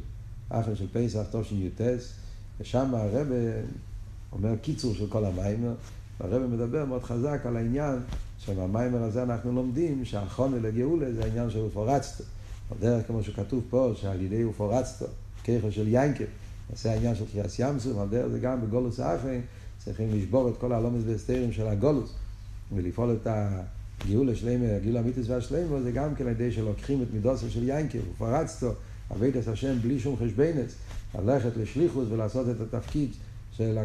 [0.49, 2.13] אחר של פסח, טוב שיוטס,
[2.59, 3.27] ושם הרב
[4.31, 5.73] אומר קיצור של כל המים,
[6.19, 7.99] והרב מדבר מאוד חזק על העניין
[8.39, 12.23] שבמיימר הזה אנחנו לומדים שהחונה לגאולה זה העניין של אופורצתו.
[12.71, 15.05] בדרך כמו שכתוב פה, שעל ידי אופורצתו,
[15.43, 16.23] ככה של יינקב,
[16.69, 19.41] נעשה העניין של קריאס ימסו, על דרך זה גם בגולוס האחרים,
[19.77, 22.13] צריכים לשבור את כל הלומס והסתרים של הגולוס,
[22.75, 23.27] ולפעול את
[24.01, 27.99] הגאולה שלמה, הגאולה המיתוס והשלמה, זה גם כן על ידי שלוקחים את מידוסו של יינקב,
[28.09, 28.71] אופורצתו,
[29.11, 30.75] אבית את השם בלי שום חשבנס,
[31.19, 33.09] ללכת לשליחוס ולעשות את התפקיד
[33.57, 33.77] של,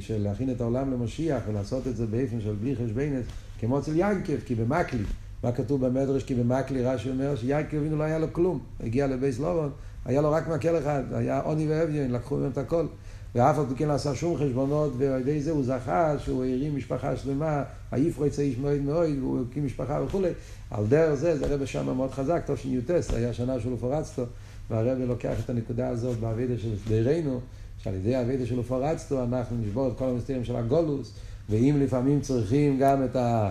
[0.00, 3.24] של להכין את העולם למשיח ולעשות את זה באופן של בלי חשבנס,
[3.60, 5.02] כמו אצל ינקב, כי במקלי,
[5.44, 6.24] מה כתוב במדרש?
[6.24, 9.70] כי במקלי רש"י אומר שיינקב אבינו לא היה לו כלום, הגיע לבייס לובון,
[10.04, 12.86] היה לו רק מקל אחד, היה עוני ואביון, לקחו ממנו את הכל.
[13.34, 16.76] ואף על פי כן לא עשה שום חשבונות, ועל ידי זה הוא זכה שהוא הרים
[16.76, 17.62] משפחה שלמה,
[17.92, 20.28] היפרו יצא איש מאוד מאוד, והוא הקים משפחה וכולי.
[20.70, 24.22] על דרך זה, זה הרבה שם מאוד חזק, שניוטס, היה שנה של פורצתו,
[24.70, 27.40] והרבה לוקח את הנקודה הזאת בעבידה של שדרנו,
[27.78, 31.12] שעל ידי העבידה של פורצתו אנחנו נשבור את כל המסתירים של הגולוס,
[31.50, 33.50] ואם לפעמים צריכים גם את, ה,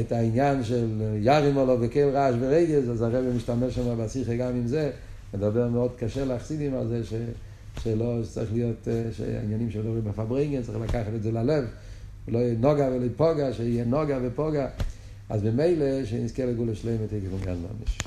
[0.00, 4.66] את העניין של ירים עולו וקל רעש ורגז, אז הרבי משתמש שם בשיחה גם עם
[4.66, 4.90] זה,
[5.34, 7.12] מדבר מאוד קשה לחסידים על זה ש,
[7.82, 11.64] שלא צריך להיות, אה, שהעניינים שמדברים בפברינגן, צריך לקחת את זה ללב,
[12.28, 14.68] לא יהיה נוגה ולא פוגה, שיהיה נוגה ופוגה,
[15.28, 17.98] אז ממילא שנזכה לגאולה שלמת, יגבו גן ממש.